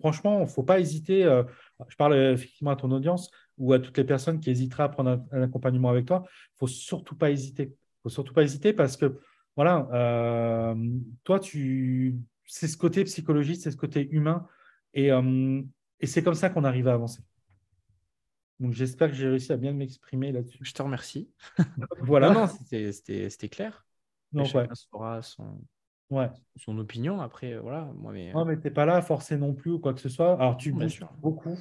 [0.00, 1.22] franchement, il ne faut pas hésiter.
[1.86, 5.22] je parle effectivement à ton audience ou à toutes les personnes qui hésiteraient à prendre
[5.30, 6.22] un, accompagnement avec toi.
[6.24, 7.64] Il ne faut surtout pas hésiter.
[7.64, 9.20] Il faut surtout pas hésiter parce que,
[9.54, 10.74] voilà,
[11.24, 14.46] toi, tu, c'est ce côté psychologique, c'est ce côté humain.
[14.94, 15.10] Et
[16.04, 17.22] c'est comme ça qu'on arrive à avancer.
[18.62, 20.58] Donc j'espère que j'ai réussi à bien m'exprimer là-dessus.
[20.60, 21.28] Je te remercie.
[22.00, 22.30] voilà.
[22.30, 23.84] Non, c'était clair.
[24.30, 24.68] Donc, ouais.
[24.92, 25.58] aura son,
[26.10, 26.30] ouais.
[26.56, 27.20] son opinion.
[27.20, 27.90] Après, voilà.
[27.96, 28.32] Moi, mais...
[28.32, 30.34] Non, mais tu n'es pas là à forcer non plus ou quoi que ce soit.
[30.34, 31.58] Alors, tu boostes beaucoup.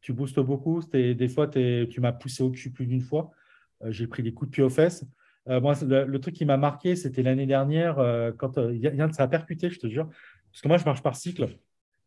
[0.00, 0.80] Tu boostes beaucoup.
[0.92, 3.32] Des fois, tu m'as poussé au cul plus d'une fois.
[3.82, 5.04] Euh, j'ai pris des coups de pied aux fesses.
[5.48, 9.68] Euh, moi, le, truc qui m'a marqué, c'était l'année dernière, euh, quand ça a percuté,
[9.68, 10.08] je te jure.
[10.52, 11.58] Parce que moi, je marche par cycle.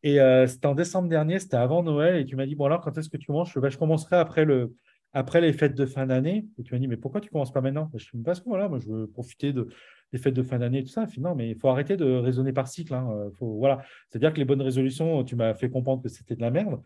[0.04, 2.82] Et euh, c'était en décembre dernier, c'était avant Noël, et tu m'as dit, bon alors,
[2.82, 3.52] quand est-ce que tu commences?
[3.52, 4.74] Je, bah, je commencerai après, le,
[5.14, 6.48] après les fêtes de fin d'année.
[6.58, 7.90] Et tu m'as dit, mais pourquoi tu commences pas maintenant?
[7.96, 9.68] Je me parce que voilà, moi je veux profiter de,
[10.12, 11.06] des fêtes de fin d'année et tout ça.
[11.18, 12.94] Non, mais il faut arrêter de raisonner par cycle.
[12.94, 13.10] Hein.
[13.12, 13.82] Euh, faut, voilà.
[14.10, 16.82] C'est-à-dire que les bonnes résolutions, tu m'as fait comprendre que c'était de la merde.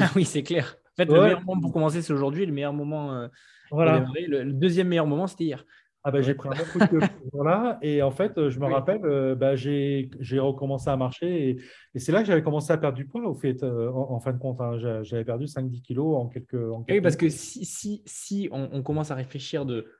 [0.00, 0.76] Ah oui, c'est clair.
[0.92, 2.46] En fait, le meilleur moment pour commencer, c'est aujourd'hui.
[2.46, 3.28] Le meilleur moment, euh,
[3.70, 4.06] voilà.
[4.26, 5.64] le, deuxième meilleur moment, c'était hier.
[6.08, 7.00] Ah bah, j'ai pris un bon coup de
[7.32, 11.58] voilà, et en fait, euh, je me rappelle, euh, bah, j'ai recommencé à marcher
[11.94, 14.32] et, c'est là que j'avais commencé à perdre du poids, au fait, euh, en, fin
[14.32, 14.60] de compte.
[14.60, 14.78] Hein.
[15.02, 19.10] j'avais perdu 5-10 kilos en quelques, en Oui, parce que si, si, si on, commence
[19.10, 19.90] à réfléchir de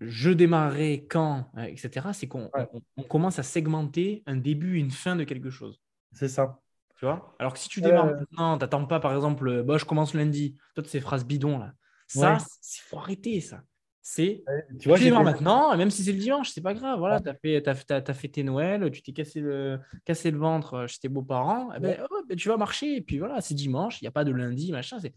[0.00, 2.48] je démarrerai quand, etc., c'est qu'on
[2.96, 5.80] on, commence à segmenter un début, une fin de quelque chose.
[6.12, 6.60] C'est ça.
[6.96, 7.34] Tu vois?
[7.40, 10.56] Alors que si tu démarres maintenant, tu n'attends pas, par exemple, bah, je commence lundi,
[10.76, 11.72] toutes ces phrases bidons là.
[12.06, 13.64] Ça, il faut arrêter ça.
[14.10, 14.42] C'est
[14.80, 16.98] tu vois, maintenant, même si c'est le dimanche, c'est pas grave.
[16.98, 20.86] Voilà, tu as fait, as, fait tes Noël, tu t'es cassé le, cassé le ventre
[20.86, 22.96] chez tes beaux-parents, eh ben, oh, ben, tu vas marcher.
[22.96, 24.98] Et puis voilà, c'est dimanche, il n'y a pas de lundi, machin.
[24.98, 25.12] C'est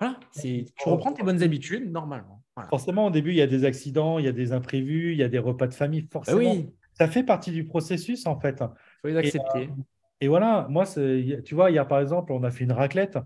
[0.00, 2.42] voilà, tu reprends tes bonnes habitudes normalement.
[2.68, 5.22] Forcément, au début, il y a des accidents, il y a des imprévus, il y
[5.22, 6.02] a des repas de famille.
[6.02, 6.68] Bah forcément, oui.
[6.94, 8.56] ça fait partie du processus en fait.
[8.60, 9.68] Il faut les accepter.
[9.68, 9.82] Euh,
[10.20, 13.18] et, voilà, moi, tu vois, hier par exemple, on a fait une raclette.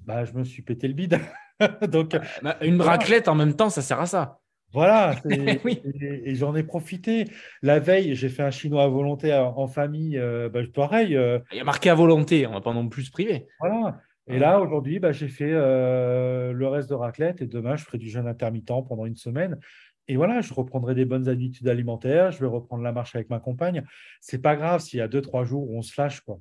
[0.00, 1.20] Bah, je me suis pété le bide.
[1.88, 4.40] Donc, bah, une raclette en même temps, ça sert à ça.
[4.74, 7.26] Voilà, et, j'en ai profité.
[7.62, 11.16] La veille, j'ai fait un chinois à volonté en famille, euh, bah, pareil.
[11.16, 13.46] Euh, Il y a marqué à volonté, on va pas non plus se priver.
[13.60, 14.00] Voilà.
[14.26, 17.98] Et là, aujourd'hui, bah, j'ai fait euh, le reste de raclette et demain, je ferai
[17.98, 19.60] du jeûne intermittent pendant une semaine.
[20.08, 23.38] Et voilà, je reprendrai des bonnes habitudes alimentaires, je vais reprendre la marche avec ma
[23.38, 23.84] compagne.
[24.20, 26.20] C'est pas grave s'il y a deux, trois jours où on se lâche.
[26.22, 26.40] Quoi.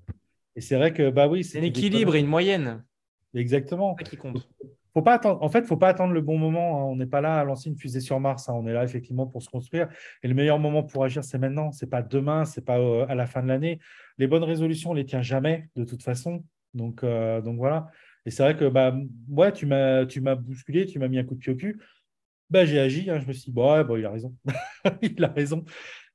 [0.55, 2.83] Et c'est vrai que, bah oui, c'est un équilibre et une moyenne.
[3.35, 3.95] Exactement.
[3.99, 4.49] C'est qui compte
[4.93, 6.79] faut pas attendre, en fait, faut pas attendre le bon moment.
[6.79, 6.91] Hein.
[6.91, 8.47] On n'est pas là à lancer une fusée sur Mars.
[8.47, 8.53] Hein.
[8.55, 9.89] On est là effectivement pour se construire.
[10.21, 11.71] Et le meilleur moment pour agir, c'est maintenant.
[11.71, 13.79] Ce n'est pas demain, ce n'est pas euh, à la fin de l'année.
[14.17, 16.43] Les bonnes résolutions, on les tient jamais de toute façon.
[16.75, 17.89] Donc, euh, voilà.
[18.25, 18.95] Et c'est vrai que bah,
[19.53, 21.81] tu m'as bousculé, tu m'as mis un coup de pied au cul.
[22.51, 23.09] Bah, j'ai agi.
[23.09, 23.19] Hein.
[23.19, 24.35] Je me suis dit, bon, il a raison.
[25.01, 25.65] il a raison.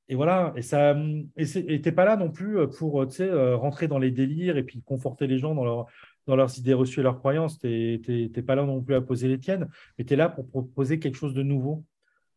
[0.09, 0.97] et voilà, et ça,
[1.37, 5.39] et t'es pas là non plus pour rentrer dans les délires et puis conforter les
[5.39, 5.87] gens dans, leur,
[6.29, 7.59] dans leurs idées reçues et leurs croyances.
[7.59, 9.67] Tu n'es pas là non plus à poser les tiennes,
[9.97, 11.85] mais tu es là pour proposer quelque chose de nouveau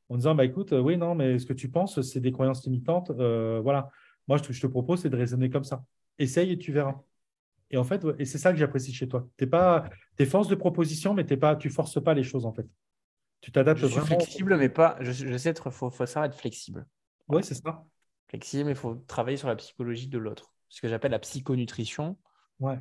[0.09, 3.11] en disant bah, écoute, oui, non, mais ce que tu penses, c'est des croyances limitantes.
[3.11, 3.91] voilà,
[4.27, 5.83] moi, ce que je te propose, c'est de raisonner comme ça.
[6.17, 7.01] Essaye et tu verras.
[7.69, 9.27] Et en fait, et c'est ça que j'apprécie chez toi.
[9.37, 9.45] Tu
[10.19, 12.67] es, force de proposition, mais pas, tu ne forces pas les choses en fait.
[13.41, 13.79] Tu t'adaptes.
[13.79, 14.97] Je suis flexible, mais pas.
[15.01, 15.67] Je, sais être.
[15.67, 16.85] Il faut, faut savoir être flexible.
[17.27, 17.83] Oui, c'est ça.
[18.29, 20.53] Flexible, mais il faut travailler sur la psychologie de l'autre.
[20.69, 22.17] Ce que j'appelle la psychonutrition.
[22.59, 22.79] Ouais.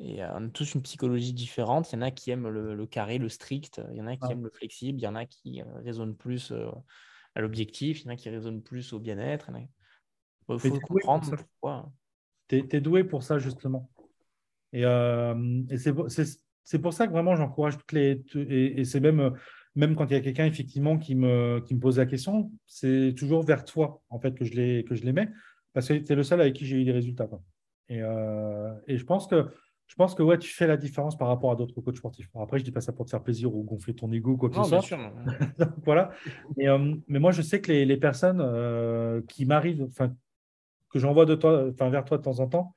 [0.00, 1.92] Et on a tous une psychologie différente.
[1.92, 3.80] Il y en a qui aiment le, carré, le strict.
[3.92, 4.98] Il y en a qui aiment le flexible.
[4.98, 6.52] Il y en a qui raisonnent plus
[7.34, 8.00] à l'objectif.
[8.00, 9.50] Il y en a qui raisonnent plus au bien-être.
[10.48, 11.92] Il faut comprendre pourquoi.
[12.48, 13.88] Tu es, doué pour ça, justement.
[14.72, 18.24] Et, et c'est pour ça que vraiment j'encourage toutes les.
[18.34, 19.32] Et, c'est même
[19.76, 23.12] même quand il y a quelqu'un effectivement qui me, qui me pose la question, c'est
[23.16, 25.28] toujours vers toi en fait que je les, que je les mets
[25.72, 27.28] parce que tu es le seul avec qui j'ai eu des résultats.
[27.88, 29.48] Et, euh, et, je pense que
[29.86, 32.28] je pense que ouais, tu fais la différence par rapport à d'autres coachs sportifs.
[32.34, 34.56] après, je dis pas ça pour te faire plaisir ou gonfler ton ego, quoi que
[34.56, 35.12] ce soit.
[35.84, 36.10] voilà.
[36.56, 40.14] Mais, euh, mais, moi, je sais que les, les personnes euh, qui m'arrivent, enfin,
[40.90, 42.74] que j'envoie de toi, enfin, vers toi de temps en temps,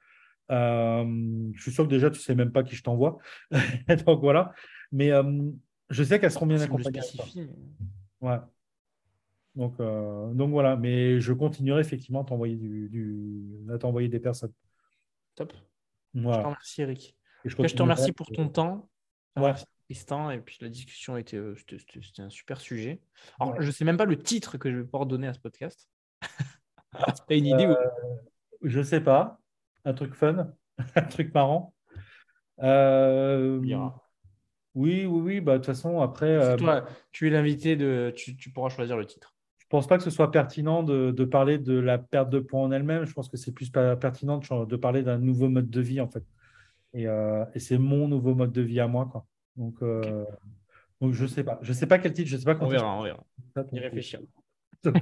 [0.50, 3.18] je suis sûr que déjà, tu sais même pas qui je t'envoie.
[4.06, 4.54] Donc voilà.
[4.92, 5.12] Mais
[5.90, 7.02] je sais qu'elles seront bien accompagnées.
[8.22, 8.38] Ouais.
[9.58, 14.54] Donc, euh, donc voilà, mais je continuerai effectivement à t'envoyer, du, à t'envoyer des personnes.
[15.34, 15.52] Top.
[16.16, 17.16] Je te remercie, Eric.
[17.46, 18.90] je, te remercie pour ton temps.
[19.36, 19.54] Ouais.
[19.86, 23.02] Tristan, et puis la discussion était, euh, c'était, un super sujet.
[23.40, 25.40] Alors, je ne sais même pas le titre que je vais pouvoir donner à ce
[25.40, 25.88] podcast.
[26.92, 27.76] tu as une idée euh,
[28.64, 29.40] Je ne sais pas.
[29.86, 30.54] Un truc fun,
[30.96, 31.74] un truc marrant?
[32.62, 33.60] Euh,
[34.76, 35.42] oui, oui, oui.
[35.42, 36.32] Bah, de toute façon, après.
[36.32, 38.14] Euh, toi, tu es l'invité, de...
[38.16, 39.37] Tu, tu, pourras choisir le titre.
[39.70, 42.40] Je ne pense pas que ce soit pertinent de, de, parler de la perte de
[42.40, 43.06] poids en elle-même.
[43.06, 46.08] Je pense que c'est plus pertinent de, de parler d'un nouveau mode de vie, en
[46.08, 46.24] fait.
[46.94, 49.10] Et, euh, et c'est mon nouveau mode de vie à moi.
[49.12, 49.26] Quoi.
[49.58, 50.24] Donc, euh,
[51.02, 51.60] donc je ne sais pas.
[51.62, 52.30] Je sais pas quel titre.
[52.30, 53.26] Je sais pas on verra, on verra.
[53.74, 54.22] y réfléchir.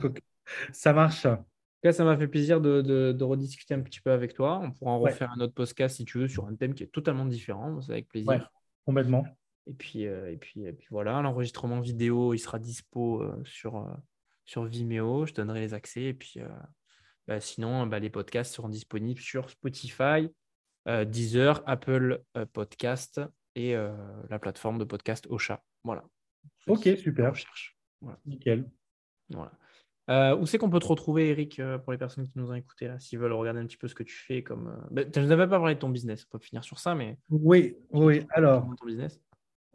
[0.71, 1.27] ça marche.
[1.27, 1.43] En tout
[1.83, 4.61] cas, ça m'a fait plaisir de, de, rediscuter un petit peu avec toi.
[4.63, 6.91] On pourra en refaire un autre podcast si tu veux sur un thème qui est
[6.91, 7.81] totalement différent.
[7.81, 8.29] C'est avec plaisir.
[8.29, 8.41] Ouais,
[8.83, 9.25] complètement.
[9.67, 13.77] Et puis, euh, et puis, et puis voilà, l'enregistrement vidéo, il sera dispo euh, sur,
[13.77, 13.85] euh,
[14.45, 15.25] sur Vimeo.
[15.25, 16.03] Je donnerai les accès.
[16.03, 16.39] Et puis,
[17.27, 20.29] bah, sinon, bah, les podcasts seront disponibles sur Spotify,
[20.87, 22.23] Deezer, Apple
[22.53, 23.21] Podcast
[23.55, 25.63] et la plateforme de podcast Ocha.
[25.83, 26.03] Voilà.
[26.67, 27.33] Ok, super.
[28.01, 28.19] Voilà.
[28.25, 28.69] Nickel.
[29.29, 30.37] Voilà.
[30.37, 33.17] où c'est qu'on peut te retrouver, Eric, pour les personnes qui nous ont écoutés, s'ils
[33.17, 34.87] veulent regarder un petit peu ce que tu fais comme.
[34.91, 37.17] Bah, n'avais pas parlé de ton business, on peut finir sur ça, mais.
[37.29, 38.23] Oui, oui.
[38.29, 39.19] Alors, ton business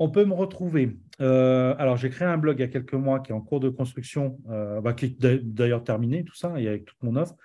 [0.01, 0.97] on peut me retrouver.
[1.21, 3.61] Euh, alors, j'ai créé un blog il y a quelques mois qui est en cours
[3.61, 7.37] de construction, euh, bah, qui est d'ailleurs terminé, tout ça, et avec toute mon offre,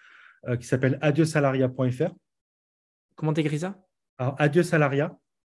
[0.48, 2.14] euh, qui s'appelle adieusalaria.fr.
[3.18, 3.78] Comment tu écris ça?
[4.18, 4.64] Alors, adieu.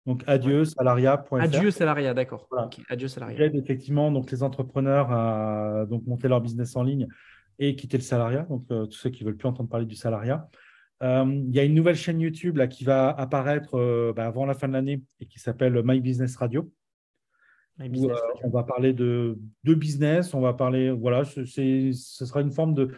[0.06, 1.34] Donc, adieu-salaria.fr.
[1.34, 2.48] Adieu salaria, d'accord.
[2.88, 3.36] adieu salaria.
[3.36, 7.08] J'aide effectivement donc, les entrepreneurs à donc, monter leur business en ligne
[7.58, 10.48] et quitter le salariat, donc tous ceux qui ne veulent plus entendre parler du salariat.
[11.02, 14.68] il y a une nouvelle chaîne YouTube là, qui va apparaître bah, avant la fin
[14.68, 16.72] de l'année et qui s'appelle My Business Radio.
[17.80, 22.90] Euh, on va parler de, business, on va parler, voilà, ce sera une forme de,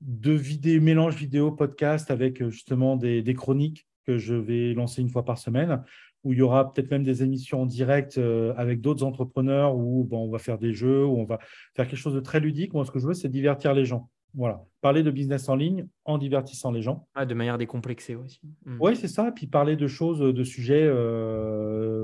[0.00, 5.08] de vidéo, mélange vidéo podcast avec euh, justement des, chroniques que je vais lancer une
[5.08, 5.82] fois par semaine,
[6.24, 10.04] où il y aura peut-être même des émissions en direct euh, avec d'autres entrepreneurs, où
[10.04, 11.38] bon, on va faire des jeux, où on va
[11.74, 12.74] faire quelque chose de très ludique.
[12.74, 14.08] Moi, ce que je veux, c'est divertir les gens.
[14.34, 17.06] Voilà, parler de business en ligne en divertissant les gens.
[17.16, 18.40] de manière décomplexée aussi.
[18.64, 18.78] Hmm.
[18.80, 19.30] Oui, c'est ça.
[19.30, 20.88] Puis parler de choses, de sujets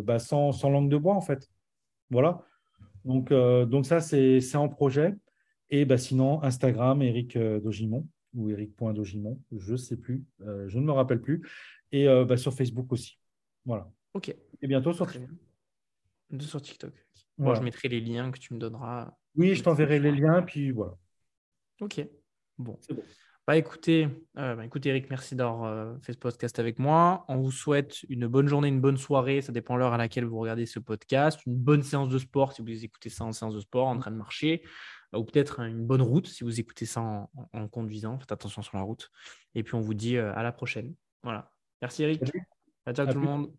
[0.03, 1.49] bah, sans, sans langue de bois, en fait.
[2.11, 2.45] Voilà.
[3.05, 5.15] Donc, euh, donc ça, c'est en projet.
[5.71, 10.79] Et bah, sinon, Instagram, Eric euh, Dogimon ou Eric.dogimon, je ne sais plus, euh, je
[10.79, 11.43] ne me rappelle plus.
[11.91, 13.19] Et bah, sur Facebook aussi.
[13.65, 13.91] Voilà.
[14.13, 14.29] OK.
[14.29, 16.43] Et bientôt sur TikTok.
[16.43, 16.93] sur TikTok.
[17.39, 19.11] je mettrai les liens que tu me donneras.
[19.35, 20.95] Oui, je t'enverrai les liens, puis voilà.
[21.81, 22.07] Ok.
[22.59, 22.79] Bon.
[22.91, 23.03] bon.
[23.49, 27.25] Bah, écoutez, euh, bah, écoutez, Eric, merci d'avoir euh, fait ce podcast avec moi.
[27.29, 29.41] On vous souhaite une bonne journée, une bonne soirée.
[29.41, 31.41] Ça dépend de l'heure à laquelle vous regardez ce podcast.
[31.47, 34.11] Une bonne séance de sport si vous écoutez ça en séance de sport, en train
[34.11, 34.65] de marcher.
[35.15, 38.19] Ou peut-être une bonne route si vous écoutez ça en, conduisant.
[38.19, 39.11] Faites attention sur la route.
[39.55, 40.95] Et puis, on vous dit euh, à la prochaine.
[41.23, 41.51] Voilà.
[41.81, 42.23] Merci, Eric.
[42.85, 43.51] Ciao, ciao tout le monde.